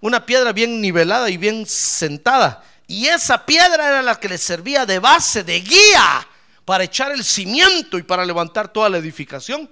[0.00, 2.64] Una piedra bien nivelada y bien sentada.
[2.88, 6.26] Y esa piedra era la que les servía de base, de guía
[6.64, 9.70] para echar el cimiento y para levantar toda la edificación.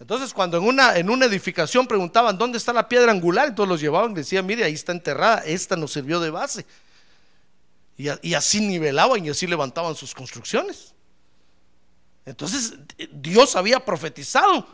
[0.00, 3.80] Entonces, cuando en una, en una edificación preguntaban dónde está la piedra angular, entonces los
[3.80, 6.66] llevaban y decían, mire, ahí está enterrada, esta nos sirvió de base.
[7.98, 10.94] Y, así nivelaban y así levantaban sus construcciones.
[12.24, 12.74] Entonces,
[13.10, 14.68] Dios había profetizado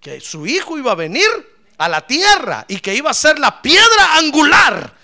[0.00, 1.28] que su hijo iba a venir
[1.76, 4.94] a la tierra y que iba a ser la piedra angular,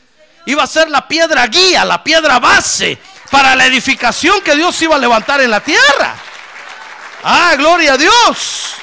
[0.47, 2.97] iba a ser la piedra guía, la piedra base
[3.29, 6.14] para la edificación que Dios iba a levantar en la tierra.
[7.25, 8.75] Ah, gloria a Dios.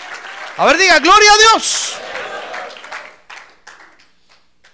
[0.58, 1.96] A ver, diga, gloria a Dios.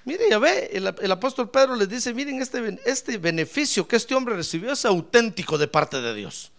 [0.03, 4.35] Mire, ya ve, el, apóstol Pedro les dice, miren, este, este beneficio que este hombre
[4.35, 6.51] recibió es auténtico de parte de Dios.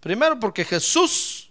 [0.00, 1.48] Primero, porque Jesús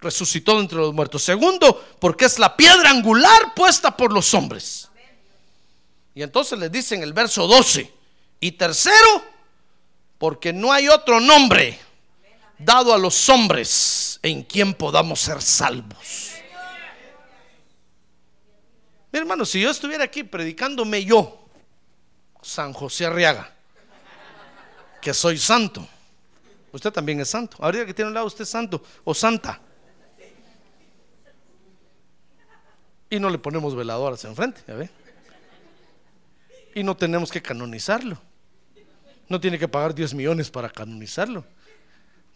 [0.00, 1.22] resucitó entre los muertos.
[1.22, 4.88] Segundo, porque es la piedra angular puesta por los hombres.
[6.14, 7.90] Y entonces les dice en el verso 12.
[8.40, 9.24] Y tercero,
[10.18, 11.78] porque no hay otro nombre
[12.58, 16.29] dado a los hombres en quien podamos ser salvos.
[19.12, 21.44] Mi hermano, si yo estuviera aquí predicándome yo,
[22.42, 23.52] San José Arriaga,
[25.00, 25.86] que soy santo,
[26.72, 27.56] usted también es santo.
[27.60, 29.60] Ahorita que tiene un lado usted es santo o santa.
[33.08, 34.88] Y no le ponemos veladoras enfrente, ¿ya ve?
[36.76, 38.16] Y no tenemos que canonizarlo.
[39.28, 41.44] No tiene que pagar 10 millones para canonizarlo.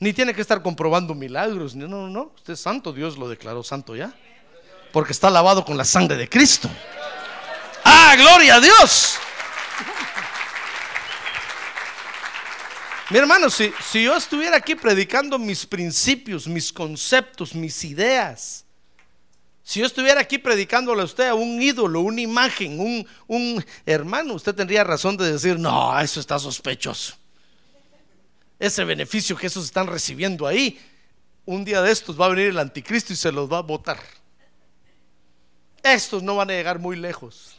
[0.01, 1.77] Ni tiene que estar comprobando milagros.
[1.77, 2.33] No, no, no.
[2.35, 2.93] Usted es santo.
[2.93, 4.13] Dios lo declaró santo ya.
[4.95, 6.71] Porque está lavado con la sangre de Cristo.
[7.83, 9.19] ¡Ah, gloria a Dios!
[13.11, 18.65] Mi hermano, si, si yo estuviera aquí predicando mis principios, mis conceptos, mis ideas,
[19.65, 24.35] si yo estuviera aquí predicándole a usted a un ídolo, una imagen, un, un hermano,
[24.35, 27.17] usted tendría razón de decir, no, eso está sospechoso.
[28.61, 30.81] Ese beneficio que esos están recibiendo ahí,
[31.47, 33.99] un día de estos va a venir el anticristo y se los va a votar.
[35.85, 37.57] Estos no van a llegar muy lejos.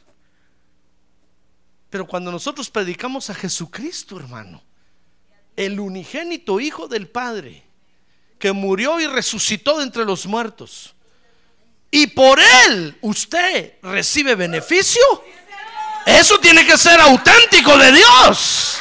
[1.92, 4.64] Pero cuando nosotros predicamos a Jesucristo, hermano,
[5.56, 7.64] el unigénito Hijo del Padre,
[8.40, 10.96] que murió y resucitó de entre los muertos,
[11.92, 15.04] y por él usted recibe beneficio,
[16.08, 18.80] eso tiene que ser auténtico de Dios.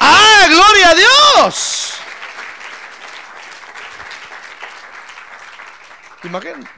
[0.00, 1.94] Ah, gloria a Dios.
[6.24, 6.68] Imaginen,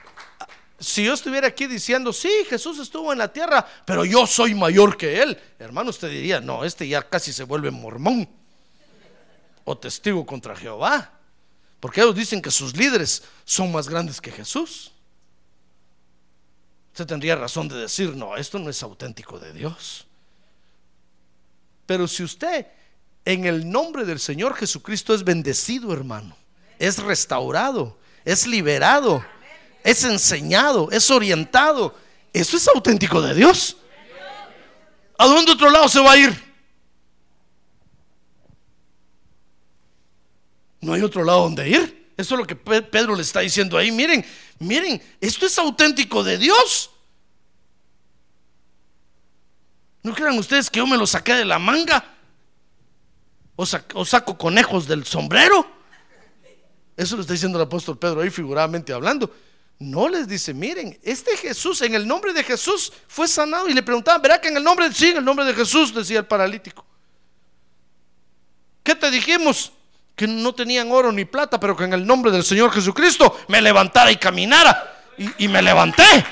[0.83, 4.97] si yo estuviera aquí diciendo, sí, Jesús estuvo en la tierra, pero yo soy mayor
[4.97, 8.29] que él, hermano, usted diría, no, este ya casi se vuelve mormón
[9.65, 11.13] o testigo contra Jehová,
[11.79, 14.91] porque ellos dicen que sus líderes son más grandes que Jesús.
[16.93, 20.07] Usted tendría razón de decir, no, esto no es auténtico de Dios.
[21.87, 22.67] Pero si usted
[23.25, 26.37] en el nombre del Señor Jesucristo es bendecido, hermano,
[26.79, 29.25] es restaurado, es liberado,
[29.85, 31.95] es enseñado, es orientado,
[32.33, 33.77] eso es auténtico de Dios.
[35.19, 36.53] ¿A dónde otro lado se va a ir?
[40.81, 42.13] No hay otro lado donde ir.
[42.17, 43.91] Eso es lo que Pedro le está diciendo ahí.
[43.91, 44.25] Miren,
[44.59, 46.91] miren, esto es auténtico de Dios.
[50.03, 52.05] ¿No crean ustedes que yo me lo saqué de la manga?
[53.55, 55.65] ¿O, saco conejos del sombrero?
[56.97, 59.33] Eso lo está diciendo el apóstol Pedro ahí figuradamente hablando.
[59.79, 63.69] No les dice, miren, este Jesús, en el nombre de Jesús fue sanado.
[63.69, 65.95] Y le preguntaban, ¿verá que en el nombre de sí, en el nombre de Jesús,
[65.95, 66.87] decía el paralítico?
[68.83, 69.73] ¿Qué te dijimos?
[70.17, 73.61] que no tenían oro ni plata, pero que en el nombre del Señor Jesucristo me
[73.61, 74.89] levantara y caminara.
[75.39, 76.25] Y, me levanté.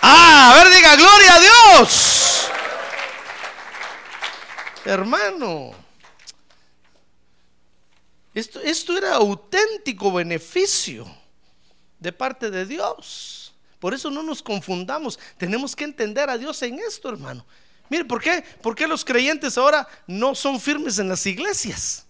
[0.00, 2.48] Ah, a ver, diga, gloria a Dios.
[4.84, 5.72] Hermano,
[8.40, 11.06] esto, era auténtico beneficio.
[11.98, 13.52] de parte de Dios.
[13.78, 15.18] Por eso no nos confundamos.
[15.36, 17.44] Tenemos que entender a Dios en esto, hermano.
[17.90, 18.42] Mire, ¿por qué?
[18.62, 22.06] ¿Por qué los creyentes ahora no son firmes en las iglesias?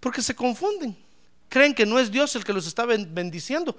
[0.00, 0.96] Porque se confunden.
[1.48, 3.78] Creen que no es Dios el que los está bendiciendo.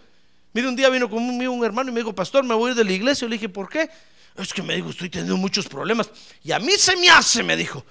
[0.53, 2.77] Mire, un día vino conmigo un hermano y me dijo, pastor, me voy a ir
[2.77, 3.27] de la iglesia.
[3.27, 3.89] le dije, ¿por qué?
[4.35, 6.09] Es que me dijo, estoy teniendo muchos problemas.
[6.43, 7.83] Y a mí se me hace, me dijo,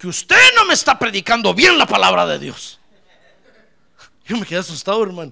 [0.00, 2.80] que usted no me está predicando bien la palabra de Dios.
[4.24, 5.30] Yo me quedé asustado, hermano.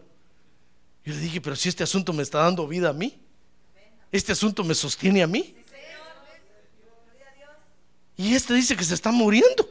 [1.06, 3.18] Yo le dije, pero si este asunto me está dando vida a mí,
[4.12, 5.56] este asunto me sostiene a mí.
[8.18, 9.66] Y este dice que se está muriendo.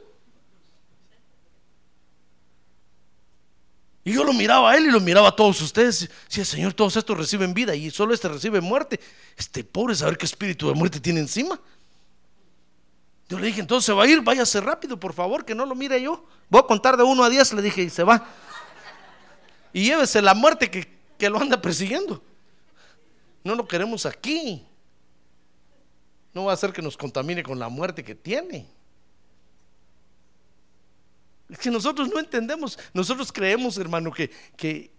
[4.04, 6.10] Y yo lo miraba a él y lo miraba a todos ustedes.
[6.28, 9.00] Si el Señor, todos estos reciben vida y solo este recibe muerte.
[9.36, 11.60] Este pobre, saber qué espíritu de muerte tiene encima.
[13.30, 16.02] Yo le dije, entonces va a ir, váyase rápido, por favor, que no lo mire
[16.02, 16.26] yo.
[16.50, 18.26] Voy a contar de uno a diez, le dije, y se va.
[19.74, 22.24] Y llévese la muerte que, que lo anda persiguiendo.
[23.44, 24.66] No lo queremos aquí.
[26.34, 28.68] No va a hacer que nos contamine con la muerte que tiene.
[31.50, 34.92] Es que nosotros no entendemos, nosotros creemos, hermano, que, que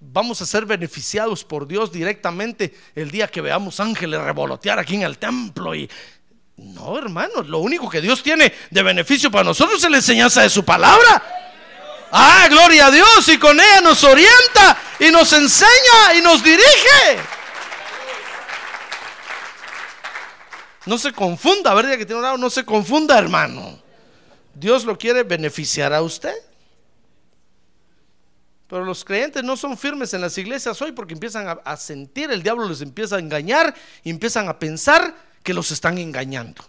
[0.00, 5.02] vamos a ser beneficiados por Dios directamente el día que veamos ángeles revolotear aquí en
[5.02, 5.90] el templo y
[6.62, 10.50] no, hermano, lo único que Dios tiene de beneficio para nosotros es la enseñanza de
[10.50, 11.22] su palabra.
[12.12, 17.18] Ah, gloria a Dios y con ella nos orienta y nos enseña y nos dirige.
[20.86, 21.96] No se confunda, ¿verdad?
[21.96, 23.80] Que tiene un lado, no se confunda, hermano.
[24.54, 26.34] Dios lo quiere beneficiar a usted.
[28.66, 32.42] Pero los creyentes no son firmes en las iglesias hoy porque empiezan a, sentir, el
[32.42, 36.64] diablo les empieza a engañar y empiezan a pensar que los están engañando.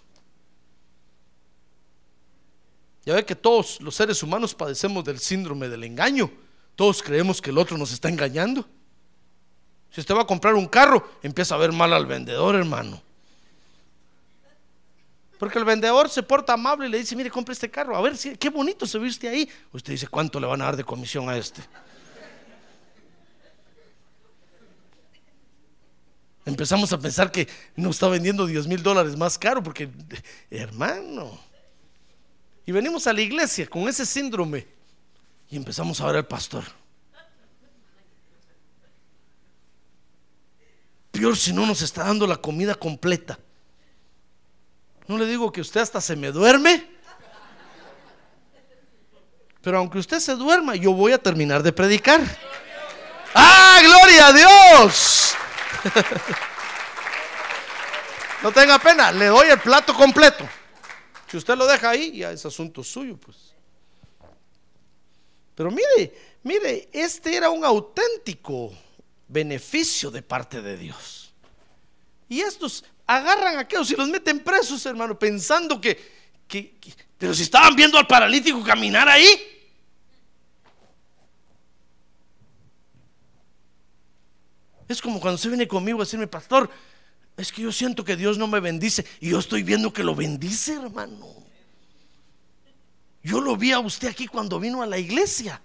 [3.05, 6.31] Ya ve que todos los seres humanos padecemos del síndrome del engaño.
[6.75, 8.65] Todos creemos que el otro nos está engañando.
[9.89, 13.01] Si usted va a comprar un carro, empieza a ver mal al vendedor, hermano.
[15.37, 18.13] Porque el vendedor se porta amable y le dice, mire, compre este carro, a ver
[18.37, 19.49] qué bonito se viste ahí.
[19.73, 21.63] Usted dice, ¿cuánto le van a dar de comisión a este?
[26.61, 29.89] Empezamos a pensar que nos está vendiendo 10 mil dólares más caro porque,
[30.51, 31.39] hermano,
[32.67, 34.67] y venimos a la iglesia con ese síndrome
[35.49, 36.63] y empezamos a ver al pastor.
[41.09, 43.39] Peor si no nos está dando la comida completa.
[45.07, 46.87] No le digo que usted hasta se me duerme.
[49.63, 52.21] Pero aunque usted se duerma, yo voy a terminar de predicar.
[53.33, 55.35] ¡Ah, gloria a Dios!
[58.41, 60.47] No tenga pena, le doy el plato completo.
[61.27, 63.37] Si usted lo deja ahí, ya es asunto suyo, pues.
[65.55, 68.73] Pero mire, mire, este era un auténtico
[69.27, 71.33] beneficio de parte de Dios.
[72.27, 75.99] Y estos agarran a aquellos y los meten presos, hermano, pensando que,
[76.47, 76.73] que,
[77.17, 79.27] pero si estaban viendo al paralítico caminar ahí.
[84.87, 86.69] Es como cuando se viene conmigo a decirme, pastor,
[87.37, 90.15] es que yo siento que Dios no me bendice y yo estoy viendo que lo
[90.15, 91.27] bendice, hermano.
[93.23, 95.61] Yo lo vi a usted aquí cuando vino a la iglesia.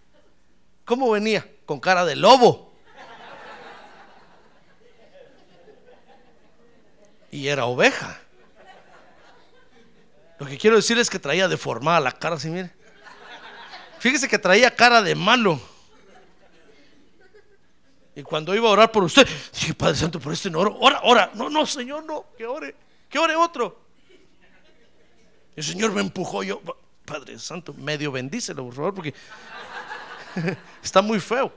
[0.85, 1.47] ¿Cómo venía?
[1.65, 2.75] Con cara de lobo.
[7.31, 8.21] Y era oveja.
[10.39, 12.71] Lo que quiero decir es que traía deformada la cara, así mire.
[13.99, 15.61] Fíjese que traía cara de malo.
[18.17, 20.75] Y cuando iba a orar por usted, dije, Padre Santo, por este no oro.
[20.81, 21.31] Ora, ora.
[21.35, 22.25] No, no, Señor, no.
[22.37, 22.75] Que ore.
[23.11, 23.79] Que ore otro.
[25.55, 26.43] El Señor me empujó.
[26.43, 26.63] Yo,
[27.05, 29.15] Padre Santo, medio bendícelo, por favor, porque
[30.83, 31.53] está muy feo.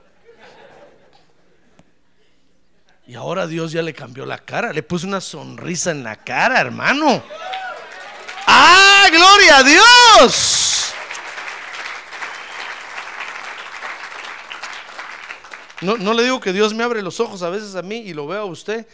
[3.07, 4.74] Y ahora Dios ya le cambió la cara.
[4.74, 7.24] Le puso una sonrisa en la cara, hermano.
[8.45, 10.49] ¡Ah, gloria a Dios!
[15.82, 18.27] No, le digo que Dios me abre los ojos a veces a mí y lo
[18.27, 18.86] veo a usted.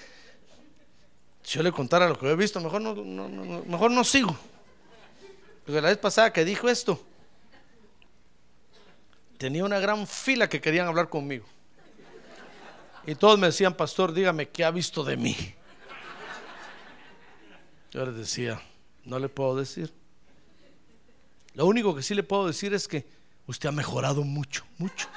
[1.42, 2.96] Si yo le contara lo que he visto, mejor no,
[3.66, 4.38] mejor no sigo.
[5.66, 7.04] Porque la vez pasada que dijo esto,
[9.38, 11.46] tenía una gran fila que querían hablar conmigo.
[13.08, 15.36] Y todos me decían, pastor, dígame qué ha visto de mí.
[17.92, 18.62] Yo les decía,
[19.06, 19.94] no le puedo decir.
[21.54, 23.06] Lo único que sí le puedo decir es que
[23.48, 25.08] usted ha mejorado mucho, mucho.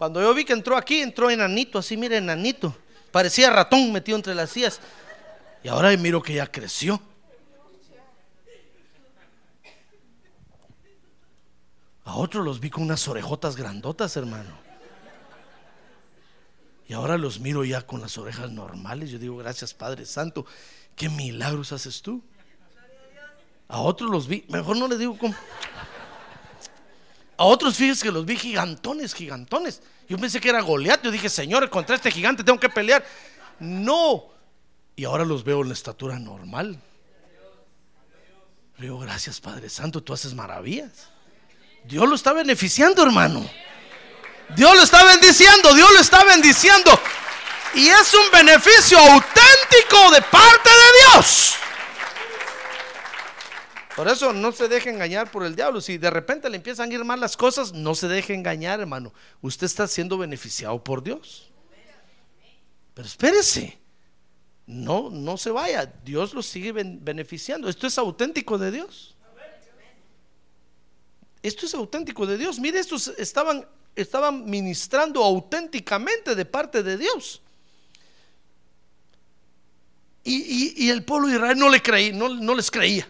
[0.00, 2.74] Cuando yo vi que entró aquí, entró enanito, así, mire, enanito.
[3.12, 4.80] Parecía ratón metido entre las sillas.
[5.62, 6.98] Y ahora miro que ya creció.
[12.06, 14.56] A otros los vi con unas orejotas grandotas, hermano.
[16.88, 19.10] Y ahora los miro ya con las orejas normales.
[19.10, 20.46] Yo digo, gracias Padre Santo,
[20.96, 22.24] qué milagros haces tú.
[23.68, 25.34] A otros los vi, mejor no le digo cómo.
[27.40, 29.80] A otros fíjese que los vi gigantones, gigantones.
[30.06, 31.02] Yo pensé que era Goliat.
[31.02, 33.02] Yo dije, Señor, contra este gigante tengo que pelear.
[33.58, 34.26] No.
[34.94, 36.78] Y ahora los veo en la estatura normal.
[38.76, 41.08] Le digo, gracias Padre Santo, tú haces maravillas.
[41.84, 43.42] Dios lo está beneficiando, hermano.
[44.54, 46.90] Dios lo está bendiciendo, Dios lo está bendiciendo.
[47.72, 51.54] Y es un beneficio auténtico de parte de Dios.
[54.00, 55.78] Por eso no se deje engañar por el diablo.
[55.82, 59.12] Si de repente le empiezan a ir mal las cosas, no se deje engañar, hermano.
[59.42, 61.50] Usted está siendo beneficiado por Dios.
[62.94, 63.78] Pero espérese.
[64.64, 65.84] No, no se vaya.
[66.02, 67.68] Dios lo sigue beneficiando.
[67.68, 69.16] Esto es auténtico de Dios.
[71.42, 72.58] Esto es auténtico de Dios.
[72.58, 77.42] Mire, estos estaban, estaban ministrando auténticamente de parte de Dios.
[80.24, 83.06] Y, el pueblo de Israel no, le creí, no, no les creía.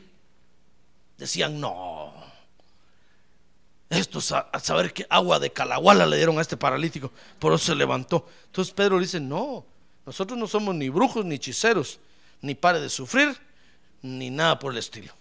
[1.20, 2.14] Decían, no.
[3.90, 7.12] Esto a, saber que agua de calahuala le dieron a este paralítico.
[7.38, 8.26] Por eso se levantó.
[8.46, 9.66] Entonces Pedro dice, no,
[10.06, 12.00] nosotros no somos ni brujos ni hechiceros,
[12.40, 13.36] ni pare de sufrir,
[14.00, 15.12] ni nada por el estilo.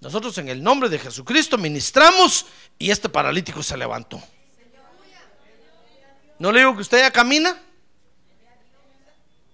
[0.00, 2.46] Nosotros en el nombre de Jesucristo ministramos
[2.76, 4.20] y este paralítico se levantó.
[6.40, 7.56] ¿No le digo que usted ya camina?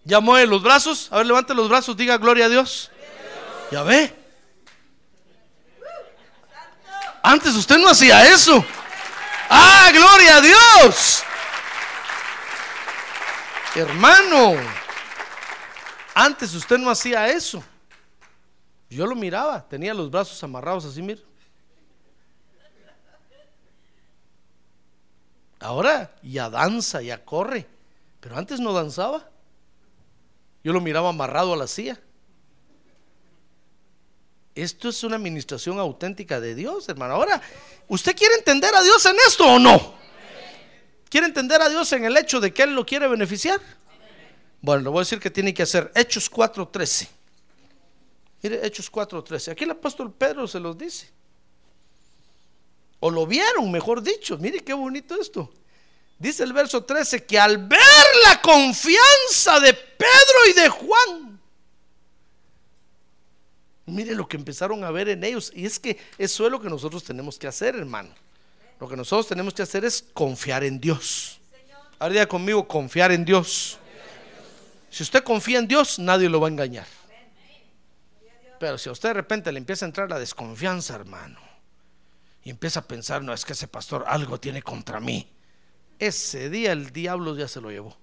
[0.05, 1.09] ¿Ya mueve los brazos?
[1.11, 2.91] A ver, levante los brazos, diga gloria a Dios.
[3.71, 4.24] ¿Ya ve?
[7.27, 8.63] Antes usted no hacía eso.
[9.49, 11.23] ¡Ah, gloria a Dios!
[13.75, 14.53] Hermano,
[16.15, 17.65] antes usted no hacía eso.
[18.91, 21.23] Yo lo miraba, tenía los brazos amarrados así, mira.
[25.61, 27.67] Ahora ya danza, ya corre,
[28.21, 29.31] pero antes no danzaba.
[30.63, 31.99] Yo lo miraba amarrado a la silla.
[34.55, 37.15] Esto es una administración auténtica de Dios, hermano.
[37.15, 37.43] Ahora,
[37.89, 39.95] ¿usted quiere entender a Dios en esto o no?
[41.09, 43.61] ¿Quiere entender a Dios en el hecho de que Él lo quiere beneficiar?
[44.61, 47.09] Bueno, le voy a decir que tiene que hacer Hechos 4.13.
[48.43, 49.53] Mire, Hechos 4.13.
[49.53, 51.11] Aquí el apóstol Pedro se los dice.
[53.01, 54.39] O lo vieron, mejor dicho.
[54.39, 55.53] Mire qué bonito esto.
[56.19, 57.81] Dice el verso 13 que al ver
[58.27, 61.34] la confianza de Pedro y de Juan,
[63.87, 65.53] mire lo que empezaron a ver en ellos.
[65.55, 68.11] Y es que eso es lo que nosotros tenemos que hacer, hermano.
[68.81, 71.41] Lo que nosotros tenemos que hacer es confiar en Dios.
[71.99, 73.79] Ahora conmigo, confiar en Dios.
[74.91, 76.87] Si usted confía en Dios, nadie lo va a engañar.
[78.59, 81.39] Pero si a usted de repente le empieza a entrar la desconfianza, hermano,
[82.43, 85.29] y empieza a pensar, no, es que ese pastor algo tiene contra mí,
[85.99, 87.97] ese día el diablo ya se lo llevó.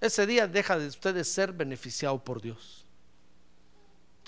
[0.00, 2.81] Ese día deja de usted de ser beneficiado por Dios.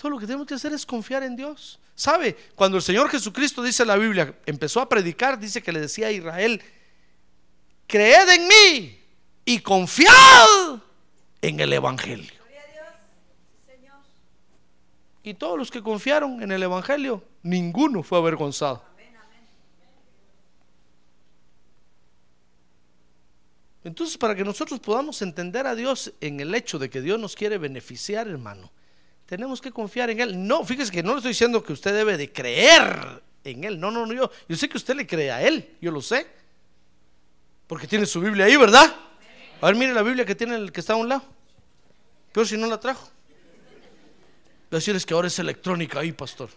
[0.05, 1.79] Todo lo que tenemos que hacer es confiar en Dios.
[1.95, 2.37] ¿Sabe?
[2.53, 6.05] Cuando el Señor Jesucristo dice en la Biblia, empezó a predicar, dice que le decía
[6.05, 6.61] a Israel,
[7.87, 8.99] creed en mí
[9.45, 10.77] y confiad
[11.41, 12.39] en el Evangelio.
[15.23, 18.85] Y todos los que confiaron en el Evangelio, ninguno fue avergonzado.
[23.83, 27.35] Entonces, para que nosotros podamos entender a Dios en el hecho de que Dios nos
[27.35, 28.71] quiere beneficiar, hermano,
[29.25, 30.47] tenemos que confiar en Él.
[30.47, 33.79] No, fíjese que no le estoy diciendo que usted debe de creer en Él.
[33.79, 36.27] No, no, no, yo, sé que usted le cree a Él, yo lo sé.
[37.67, 38.95] Porque tiene su Biblia ahí, ¿verdad?
[39.61, 41.23] A ver, mire la Biblia que tiene el que está a un lado.
[42.31, 43.09] Pero si no la trajo.
[44.69, 46.49] Decirles que ahora es electrónica ahí, pastor.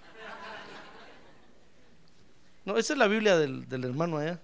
[2.65, 4.39] No, esa es la Biblia del hermano allá.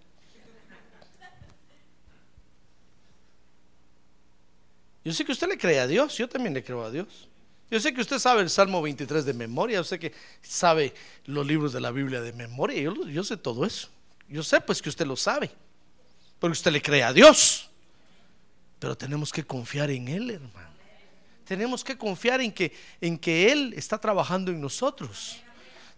[5.04, 7.28] Yo sé que usted le cree a Dios, yo también le creo a Dios.
[7.74, 10.94] Yo sé que usted sabe el Salmo 23 de memoria, yo sé que sabe
[11.26, 13.88] los libros de la Biblia de memoria, yo, sé todo eso.
[14.28, 15.50] Yo sé pues que usted lo sabe,
[16.38, 17.68] porque usted le cree a Dios.
[18.78, 20.68] Pero tenemos que confiar en Él, hermano.
[21.44, 25.38] Tenemos que confiar en que, en que Él está trabajando en nosotros.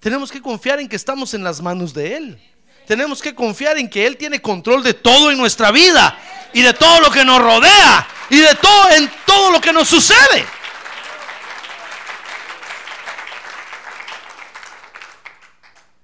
[0.00, 2.42] Tenemos que confiar en que estamos en las manos de Él.
[2.86, 6.18] Tenemos que confiar en que Él tiene control de todo en nuestra vida
[6.54, 9.86] y de todo lo que nos rodea y de todo en todo lo que nos
[9.86, 10.55] sucede.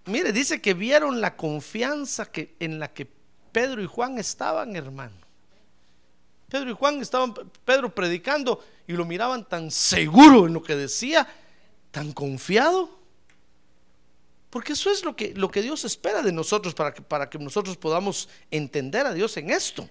[0.06, 3.06] Mire, dice que vieron la confianza que, en la que
[3.52, 5.14] Pedro y Juan estaban, hermano.
[6.48, 7.34] Pedro y Juan estaban,
[7.64, 11.26] Pedro predicando y lo miraban tan seguro en lo que decía,
[11.90, 12.90] tan confiado.
[14.50, 17.38] Porque eso es lo que, lo que Dios espera de nosotros para que, para que
[17.38, 19.88] nosotros podamos entender a Dios en esto.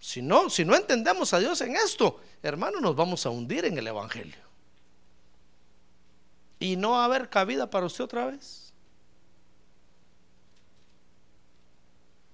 [0.00, 3.78] Si no, si no entendemos a Dios en esto, hermano, nos vamos a hundir en
[3.78, 4.42] el Evangelio.
[6.58, 8.61] Y no va a haber cabida para usted otra vez.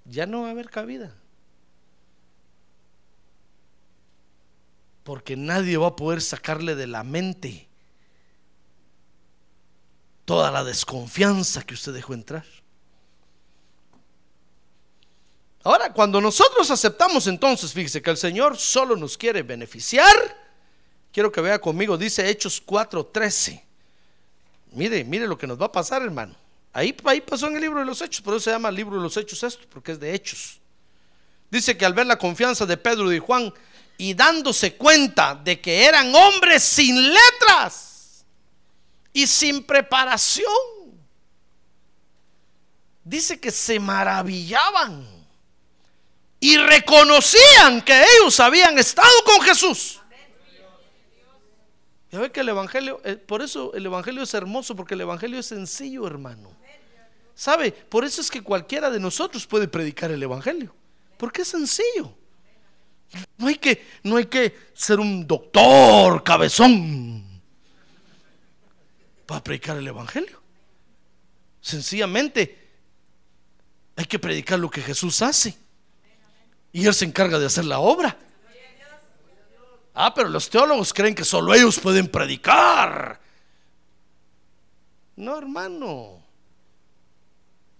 [0.08, 1.14] Ya no va a haber cabida.
[5.04, 7.68] Porque nadie va a poder sacarle de la mente
[10.24, 12.44] toda la desconfianza que usted dejó entrar.
[15.64, 20.14] Ahora, cuando nosotros aceptamos entonces, fíjese que el Señor solo nos quiere beneficiar,
[21.12, 23.62] quiero que vea conmigo, dice Hechos 4:13.
[24.72, 26.34] Mire, mire lo que nos va a pasar, hermano.
[26.72, 28.96] Ahí, ahí pasó en el libro de los Hechos, por eso se llama el libro
[28.96, 30.60] de los Hechos esto, porque es de Hechos.
[31.50, 33.52] Dice que al ver la confianza de Pedro y Juan
[33.96, 37.88] y dándose cuenta de que eran hombres sin letras,
[39.18, 40.46] y sin preparación.
[43.02, 45.06] Dice que se maravillaban
[46.38, 49.97] y reconocían que ellos habían estado con Jesús.
[52.10, 55.38] Ya ve que el Evangelio, eh, por eso el Evangelio es hermoso, porque el Evangelio
[55.38, 56.50] es sencillo, hermano.
[57.34, 57.70] ¿Sabe?
[57.70, 60.74] Por eso es que cualquiera de nosotros puede predicar el Evangelio,
[61.16, 62.12] porque es sencillo.
[63.36, 67.24] No hay que, no hay que ser un doctor cabezón
[69.26, 70.40] para predicar el Evangelio.
[71.60, 72.68] Sencillamente
[73.96, 75.56] hay que predicar lo que Jesús hace.
[76.72, 78.16] Y Él se encarga de hacer la obra.
[80.00, 83.20] Ah, pero los teólogos creen que solo ellos pueden predicar.
[85.16, 86.22] No, hermano.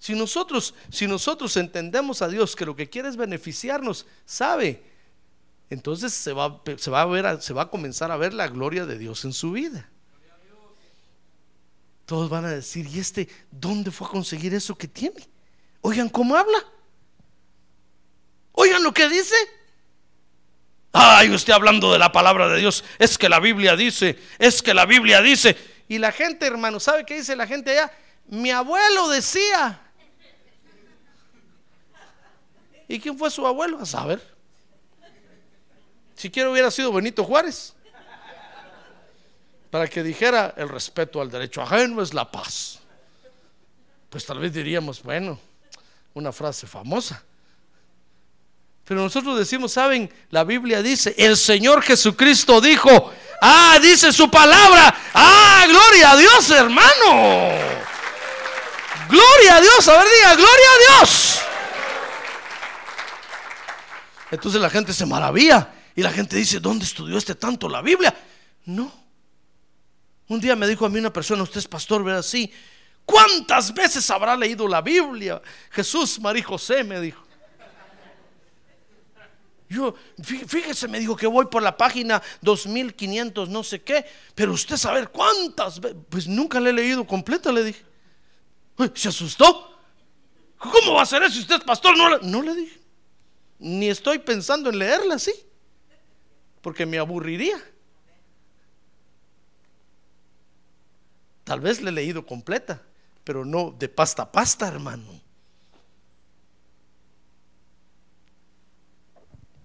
[0.00, 4.82] Si nosotros, si nosotros entendemos a Dios que lo que quiere es beneficiarnos, sabe,
[5.70, 8.84] entonces se va, se va a ver, se va a comenzar a ver la gloria
[8.84, 9.88] de Dios en su vida.
[12.04, 15.24] Todos van a decir, ¿y este dónde fue a conseguir eso que tiene?
[15.82, 16.58] Oigan cómo habla.
[18.54, 19.36] Oigan lo que dice.
[20.92, 22.84] Ay, usted hablando de la palabra de Dios.
[22.98, 25.56] Es que la Biblia dice, es que la Biblia dice.
[25.88, 27.92] Y la gente, hermano, ¿sabe qué dice la gente allá?
[28.26, 29.80] Mi abuelo decía.
[32.88, 33.78] ¿Y quién fue su abuelo?
[33.80, 34.20] A saber.
[36.14, 37.74] Si quiero hubiera sido Benito Juárez
[39.70, 42.80] para que dijera el respeto al derecho ajeno es la paz.
[44.08, 45.38] Pues tal vez diríamos, bueno,
[46.14, 47.22] una frase famosa.
[48.88, 50.10] Pero nosotros decimos, ¿saben?
[50.30, 53.12] La Biblia dice, el Señor Jesucristo dijo,
[53.42, 57.50] ah, dice su palabra, ah, gloria a Dios, hermano.
[59.10, 61.38] Gloria a Dios, a ver, diga, gloria a Dios.
[64.30, 68.16] Entonces la gente se maravilla y la gente dice, ¿dónde estudió este tanto la Biblia?
[68.64, 68.90] No.
[70.28, 72.22] Un día me dijo a mí una persona, usted es pastor, ¿verdad?
[72.22, 72.50] Sí.
[73.04, 75.42] ¿Cuántas veces habrá leído la Biblia?
[75.72, 77.27] Jesús, María José me dijo.
[79.68, 84.04] Yo, fíjese, me dijo que voy por la página 2500, no sé qué,
[84.34, 87.84] pero usted saber cuántas pues nunca le he leído completa, le dije.
[88.94, 89.78] ¿Se asustó?
[90.56, 91.96] ¿Cómo va a ser eso si usted es pastor?
[91.96, 92.80] No, no le dije.
[93.58, 95.34] Ni estoy pensando en leerla así,
[96.62, 97.58] porque me aburriría.
[101.44, 102.82] Tal vez le he leído completa,
[103.24, 105.17] pero no de pasta a pasta, hermano.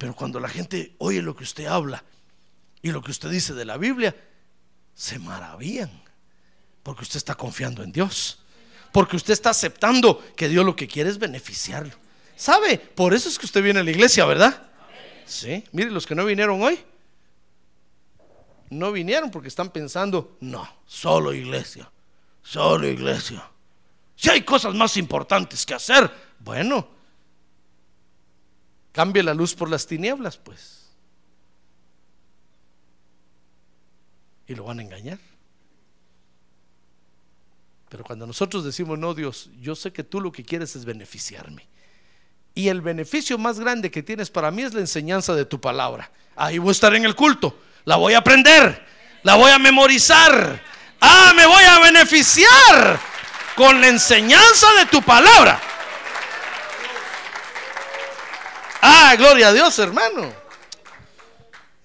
[0.03, 2.03] Pero cuando la gente oye lo que usted habla
[2.81, 4.13] y lo que usted dice de la Biblia,
[4.93, 5.89] se maravillan,
[6.83, 8.39] porque usted está confiando en Dios,
[8.91, 11.93] porque usted está aceptando que Dios lo que quiere es beneficiarlo.
[12.35, 12.77] ¿Sabe?
[12.79, 14.63] Por eso es que usted viene a la iglesia, ¿verdad?
[15.25, 16.77] Sí, mire los que no vinieron hoy
[18.71, 21.89] no vinieron porque están pensando, no, solo iglesia,
[22.41, 23.49] solo iglesia.
[24.17, 26.89] Si hay cosas más importantes que hacer, bueno,
[28.93, 30.89] cambie la luz por las tinieblas, pues.
[34.47, 35.19] Y lo van a engañar.
[37.89, 41.67] Pero cuando nosotros decimos, no, Dios, yo sé que tú lo que quieres es beneficiarme.
[42.55, 46.09] Y el beneficio más grande que tienes para mí es la enseñanza de tu palabra.
[46.37, 47.53] Ahí voy a estar en el culto
[47.85, 48.85] la voy a aprender,
[49.23, 50.61] la voy a memorizar.
[51.01, 52.99] Ah, me voy a beneficiar
[53.55, 55.59] con la enseñanza de tu palabra.
[58.85, 60.29] Ah, gloria a Dios, hermano.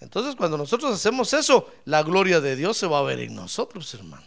[0.00, 3.94] Entonces, cuando nosotros hacemos eso, la gloria de Dios se va a ver en nosotros,
[3.94, 4.26] hermano.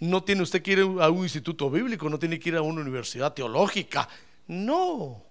[0.00, 2.80] No tiene usted que ir a un instituto bíblico, no tiene que ir a una
[2.80, 4.08] universidad teológica.
[4.48, 5.22] No.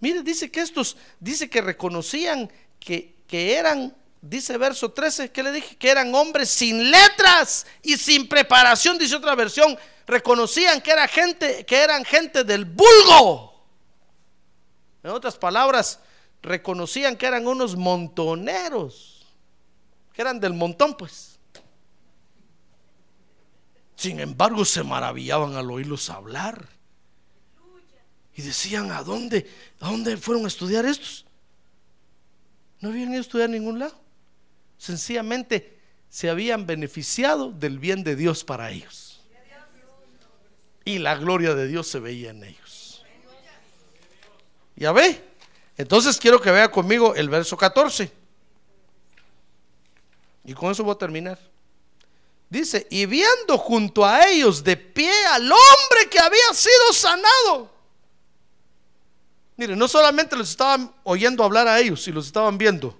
[0.00, 5.50] Mire, dice que estos, dice que reconocían que, que eran dice verso 13, que le
[5.50, 5.76] dije?
[5.76, 9.78] Que eran hombres sin letras y sin preparación, dice otra versión.
[10.06, 13.55] Reconocían que, era gente, que eran gente del vulgo.
[15.06, 16.00] En otras palabras,
[16.42, 19.24] reconocían que eran unos montoneros,
[20.12, 21.38] que eran del montón, pues.
[23.94, 26.68] Sin embargo, se maravillaban al oírlos hablar.
[28.34, 29.48] Y decían, ¿a dónde?
[29.78, 31.24] ¿A dónde fueron a estudiar estos?
[32.80, 33.94] No habían ido a estudiar a ningún lado.
[34.76, 35.78] Sencillamente
[36.10, 39.20] se habían beneficiado del bien de Dios para ellos.
[40.84, 42.85] Y la gloria de Dios se veía en ellos.
[44.76, 45.22] Ya ve.
[45.76, 48.10] Entonces quiero que vea conmigo el verso 14.
[50.44, 51.38] Y con eso voy a terminar.
[52.48, 57.70] Dice, y viendo junto a ellos de pie al hombre que había sido sanado.
[59.56, 62.96] Mire, no solamente los estaban oyendo hablar a ellos y los estaban viendo,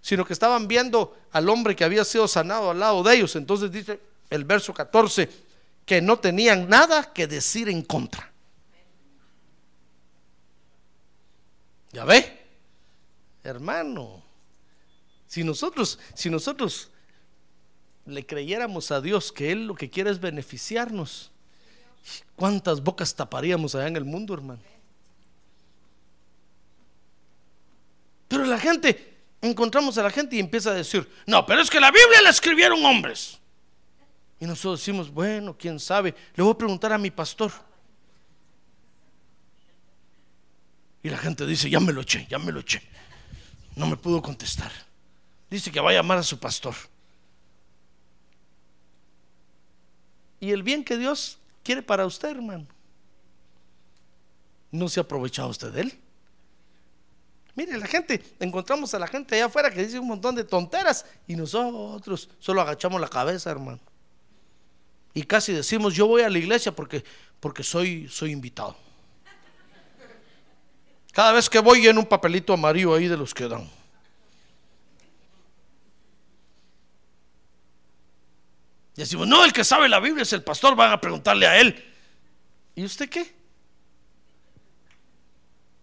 [0.00, 3.36] sino que estaban viendo al hombre que había sido sanado al lado de ellos.
[3.36, 4.00] Entonces dice
[4.30, 5.28] el verso 14
[5.84, 8.31] que no tenían nada que decir en contra.
[11.92, 12.40] ¿Ya ve?
[13.44, 14.22] Hermano,
[15.26, 16.90] si nosotros, si nosotros
[18.06, 21.30] le creyéramos a Dios que Él lo que quiere es beneficiarnos,
[22.36, 24.62] ¿cuántas bocas taparíamos allá en el mundo, hermano?
[28.28, 31.80] Pero la gente, encontramos a la gente y empieza a decir, no, pero es que
[31.80, 33.38] la Biblia la escribieron hombres.
[34.40, 37.52] Y nosotros decimos, bueno, quién sabe, le voy a preguntar a mi pastor.
[41.02, 42.82] Y la gente dice, ya me lo eché, ya me lo eché.
[43.74, 44.70] No me pudo contestar.
[45.50, 46.74] Dice que va a llamar a su pastor.
[50.40, 52.66] Y el bien que Dios quiere para usted, hermano.
[54.70, 55.98] ¿No se ha aprovechado usted de él?
[57.54, 61.04] Mire, la gente, encontramos a la gente allá afuera que dice un montón de tonteras
[61.26, 63.80] y nosotros solo agachamos la cabeza, hermano.
[65.12, 67.04] Y casi decimos, yo voy a la iglesia porque,
[67.38, 68.74] porque soy, soy invitado.
[71.12, 73.68] Cada vez que voy en un papelito amarillo ahí de los que dan.
[78.96, 81.60] Y decimos, no, el que sabe la Biblia es el pastor, van a preguntarle a
[81.60, 81.92] él.
[82.74, 83.34] ¿Y usted qué?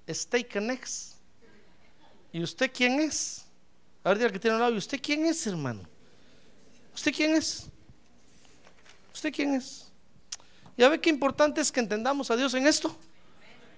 [0.07, 1.13] Stay next.
[2.31, 3.45] ¿Y usted quién es?
[4.03, 5.83] A ver, que tiene un lado, ¿y usted quién es, hermano?
[6.93, 7.67] ¿Usted quién es?
[9.13, 9.91] ¿Usted quién es?
[10.77, 12.95] ¿Ya ve qué importante es que entendamos a Dios en esto?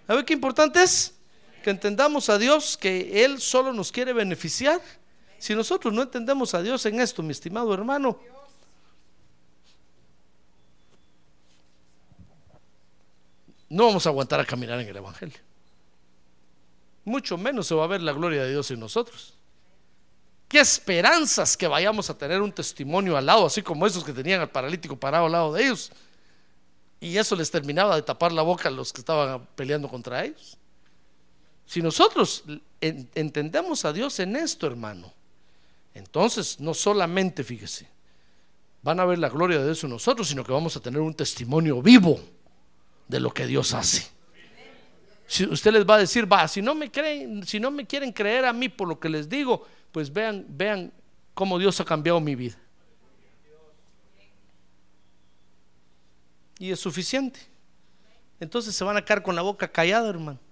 [0.07, 1.13] ¿Ya ve qué importante es?
[1.63, 4.81] Que entendamos a Dios que Él solo nos quiere beneficiar.
[5.37, 8.19] Si nosotros no entendemos a Dios en esto, mi estimado hermano,
[13.69, 15.39] no vamos a aguantar a caminar en el Evangelio.
[17.05, 19.33] Mucho menos se va a ver la gloria de Dios en nosotros.
[20.47, 24.41] Qué esperanzas que vayamos a tener un testimonio al lado, así como esos que tenían
[24.41, 25.91] al paralítico parado al lado de ellos.
[26.99, 30.57] Y eso les terminaba de tapar la boca a los que estaban peleando contra ellos.
[31.71, 32.43] Si nosotros
[32.81, 35.13] entendemos a Dios en esto, hermano,
[35.93, 37.87] entonces no solamente, fíjese,
[38.81, 41.13] van a ver la gloria de Dios en nosotros, sino que vamos a tener un
[41.13, 42.19] testimonio vivo
[43.07, 44.05] de lo que Dios hace.
[45.25, 48.11] Si usted les va a decir, va, si no me creen, si no me quieren
[48.11, 50.91] creer a mí por lo que les digo, pues vean, vean
[51.33, 52.57] cómo Dios ha cambiado mi vida.
[56.59, 57.39] Y es suficiente.
[58.41, 60.50] Entonces se van a quedar con la boca callada, hermano.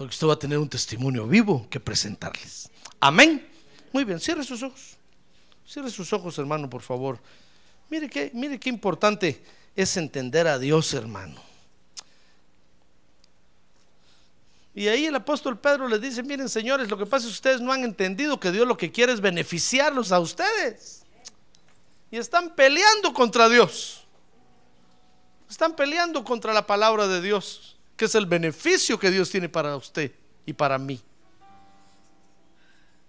[0.00, 2.70] Porque usted va a tener un testimonio vivo que presentarles.
[3.00, 3.46] Amén.
[3.92, 4.96] Muy bien, cierre sus ojos.
[5.68, 7.18] Cierre sus ojos, hermano, por favor.
[7.90, 9.44] Mire qué, mire qué importante
[9.76, 11.38] es entender a Dios, hermano.
[14.74, 17.60] Y ahí el apóstol Pedro les dice, miren señores, lo que pasa es que ustedes
[17.60, 21.02] no han entendido que Dios lo que quiere es beneficiarlos a ustedes.
[22.10, 24.06] Y están peleando contra Dios.
[25.50, 29.76] Están peleando contra la palabra de Dios, que es el beneficio que Dios tiene para
[29.76, 30.10] usted
[30.46, 30.98] y para mí.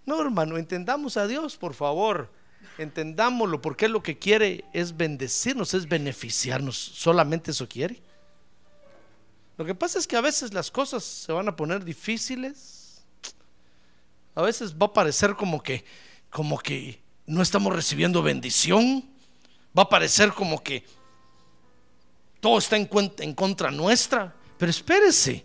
[0.06, 2.30] No, hermano, entendamos a Dios, por favor
[2.78, 6.76] entendámoslo, porque lo que quiere es bendecirnos, es beneficiarnos.
[6.76, 8.02] Solamente eso quiere.
[9.58, 13.02] Lo que pasa es que a veces las cosas se van a poner difíciles.
[14.36, 15.86] A veces va a parecer como que,
[16.30, 19.10] como que no estamos recibiendo bendición.
[19.78, 20.84] Va a parecer como que
[22.42, 22.90] todo está en,
[23.20, 24.36] en contra nuestra.
[24.62, 25.44] Pero espérese.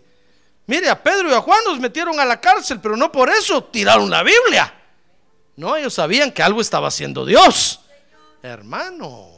[0.67, 3.63] Mire, a Pedro y a Juan los metieron a la cárcel, pero no por eso
[3.63, 4.71] tiraron la Biblia.
[5.55, 7.79] No, ellos sabían que algo estaba haciendo Dios.
[8.43, 9.29] Hermano.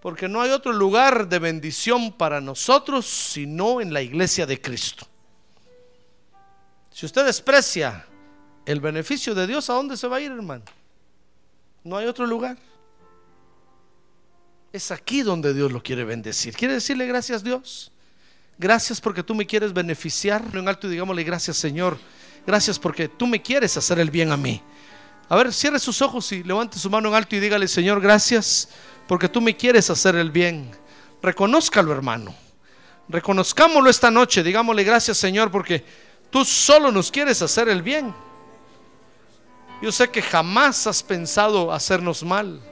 [0.00, 5.06] Porque no hay otro lugar de bendición para nosotros sino en la iglesia de Cristo.
[6.90, 8.06] Si usted desprecia
[8.66, 10.64] el beneficio de Dios, ¿a dónde se va a ir, hermano?
[11.84, 12.58] No hay otro lugar.
[14.72, 16.54] Es aquí donde Dios lo quiere bendecir.
[16.56, 17.92] ¿Quiere decirle gracias Dios?
[18.56, 20.42] Gracias porque tú me quieres beneficiar.
[20.54, 21.98] En alto y digámosle gracias Señor.
[22.46, 24.62] Gracias porque tú me quieres hacer el bien a mí.
[25.28, 28.70] A ver, cierre sus ojos y levante su mano en alto y dígale Señor, gracias
[29.06, 30.70] porque tú me quieres hacer el bien.
[31.22, 32.34] Reconózcalo, hermano.
[33.08, 34.42] Reconozcámoslo esta noche.
[34.42, 35.84] Digámosle gracias Señor porque
[36.30, 38.14] tú solo nos quieres hacer el bien.
[39.82, 42.71] Yo sé que jamás has pensado hacernos mal.